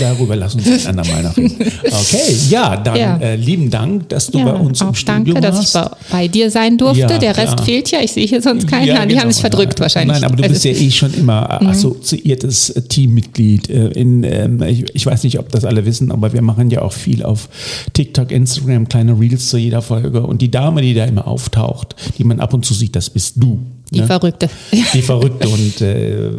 Darüber 0.00 0.36
lass 0.36 0.54
uns 0.54 0.66
ein 0.86 0.98
andermal 0.98 1.22
nachreden. 1.22 1.54
Okay, 1.84 2.36
ja, 2.50 2.76
dann 2.76 2.96
Ja. 2.96 3.16
Äh, 3.18 3.36
lieben 3.36 3.70
Dank, 3.70 4.08
dass 4.08 4.26
du 4.28 4.42
bei 4.42 4.52
uns 4.52 4.80
im 4.80 4.88
auch 4.88 4.94
Studio 4.94 5.34
danke, 5.34 5.40
dass 5.40 5.74
warst. 5.74 5.96
ich 6.06 6.10
bei, 6.12 6.28
dir 6.28 6.50
sein 6.50 6.76
durfte. 6.78 7.18
Der 7.18 7.36
Rest 7.36 7.60
fehlt 7.60 7.90
ja. 7.90 8.00
Ich 8.02 8.12
sehe 8.12 8.26
hier 8.26 8.42
sonst 8.42 8.66
keinen. 8.68 8.86
Ja, 8.86 9.02
die 9.02 9.08
genau, 9.10 9.22
haben 9.22 9.32
sich 9.32 9.40
verdrückt 9.40 9.80
wahrscheinlich. 9.80 10.14
Nein, 10.20 10.24
aber 10.24 10.36
du 10.36 10.48
bist 10.48 10.64
ja 10.64 10.72
Also, 10.72 10.84
eh 10.84 10.90
schon 10.90 11.14
immer 11.14 11.58
äh, 11.60 11.64
assoziiertes 11.66 12.70
äh, 12.70 12.82
Teammitglied. 12.82 13.70
äh, 13.70 13.88
In, 13.88 14.24
ähm, 14.24 14.62
ich, 14.62 14.84
ich 14.94 15.06
weiß 15.06 15.24
nicht, 15.24 15.38
ob 15.38 15.50
das 15.50 15.64
alle 15.64 15.84
wissen, 15.86 16.10
aber 16.10 16.32
wir 16.32 16.42
machen 16.42 16.70
ja 16.70 16.82
auch 16.82 16.92
viel 16.92 17.22
auf 17.22 17.48
TikTok, 17.92 18.30
Instagram, 18.30 18.88
kleine 18.88 19.18
Reels 19.18 19.48
zu 19.48 19.56
jeder 19.58 19.82
Folge. 19.82 20.22
Und 20.22 20.42
die 20.42 20.50
Dame, 20.50 20.82
die 20.82 20.94
da 20.94 21.04
immer 21.04 21.26
auftaucht, 21.28 21.94
die 22.18 22.24
man 22.24 22.40
ab 22.44 22.54
und 22.54 22.64
zu 22.64 22.72
sieht, 22.74 22.94
das 22.94 23.10
bist 23.10 23.34
du. 23.36 23.58
die 23.90 24.00
ne? 24.00 24.06
Verrückte. 24.06 24.48
Die 24.94 25.02
Verrückte 25.02 25.48
und 25.48 25.80
äh, 25.80 26.30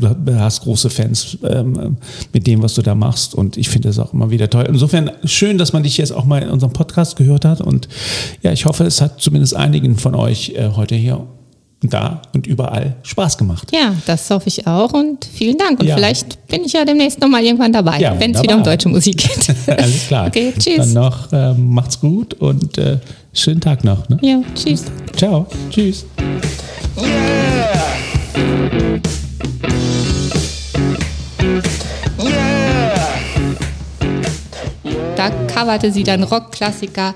du 0.00 0.38
hast 0.38 0.62
große 0.62 0.90
Fans 0.90 1.36
ähm, 1.42 1.96
mit 2.32 2.46
dem, 2.46 2.62
was 2.62 2.74
du 2.74 2.82
da 2.82 2.94
machst. 2.94 3.34
Und 3.34 3.56
ich 3.56 3.68
finde 3.68 3.88
das 3.88 3.98
auch 3.98 4.12
immer 4.12 4.30
wieder 4.30 4.48
toll. 4.48 4.66
Insofern 4.68 5.10
schön, 5.24 5.58
dass 5.58 5.72
man 5.72 5.82
dich 5.82 5.96
jetzt 5.98 6.12
auch 6.12 6.24
mal 6.24 6.42
in 6.42 6.48
unserem 6.50 6.72
Podcast 6.72 7.16
gehört 7.16 7.44
hat. 7.44 7.60
Und 7.60 7.88
ja, 8.42 8.52
ich 8.52 8.64
hoffe, 8.66 8.84
es 8.84 9.00
hat 9.00 9.20
zumindest 9.20 9.54
einigen 9.56 9.96
von 9.96 10.14
euch 10.14 10.50
äh, 10.56 10.70
heute 10.76 10.94
hier 10.94 11.26
und 11.82 11.92
da 11.92 12.22
und 12.32 12.46
überall 12.46 12.96
Spaß 13.02 13.36
gemacht. 13.36 13.70
Ja, 13.72 13.94
das 14.06 14.30
hoffe 14.30 14.48
ich 14.48 14.66
auch 14.66 14.92
und 14.92 15.24
vielen 15.24 15.58
Dank. 15.58 15.80
Und 15.80 15.86
Ja. 15.86 15.96
vielleicht 15.96 16.46
bin 16.48 16.64
ich 16.64 16.72
ja 16.72 16.84
demnächst 16.84 17.20
nochmal 17.20 17.42
irgendwann 17.44 17.72
dabei, 17.72 18.00
Ja, 18.00 18.18
wenn 18.18 18.34
es 18.34 18.42
wieder 18.42 18.56
um 18.56 18.62
deutsche 18.62 18.88
Musik 18.88 19.18
geht. 19.18 19.54
Alles 19.78 20.06
klar. 20.08 20.26
Okay, 20.34 20.52
tschüss. 20.58 20.76
Dann 20.78 20.92
noch 20.94 21.28
ähm, 21.32 21.74
macht's 21.74 22.00
gut 22.00 22.34
und 22.34 22.78
äh, 22.78 22.98
schönen 23.34 23.60
Tag 23.60 23.84
noch. 23.84 24.08
Ne? 24.08 24.18
Ja, 24.22 24.40
tschüss. 24.54 24.84
Ciao. 25.16 25.46
Tschüss. 25.70 26.06
Da 35.16 35.30
coverte 35.52 35.92
sie 35.92 36.02
dann 36.02 36.22
Rockklassiker 36.22 37.14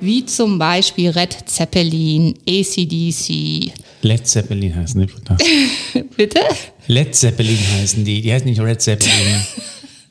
wie 0.00 0.26
zum 0.26 0.58
Beispiel 0.58 1.10
Red 1.10 1.44
Zeppelin, 1.46 2.34
ACDC. 2.48 3.72
Led 4.02 4.26
Zeppelin 4.26 4.74
heißen 4.74 5.00
die. 5.00 5.06
Britta. 5.06 5.36
Bitte? 6.16 6.40
Led 6.88 7.14
Zeppelin 7.14 7.58
heißen 7.78 8.04
die. 8.04 8.20
Die 8.20 8.32
heißen 8.32 8.48
nicht 8.48 8.60
Red 8.60 8.82
Zeppelin. 8.82 9.46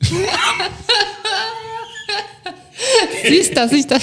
Siehst, 3.28 3.54
dass 3.56 3.72
ich 3.72 3.86
das. 3.86 4.02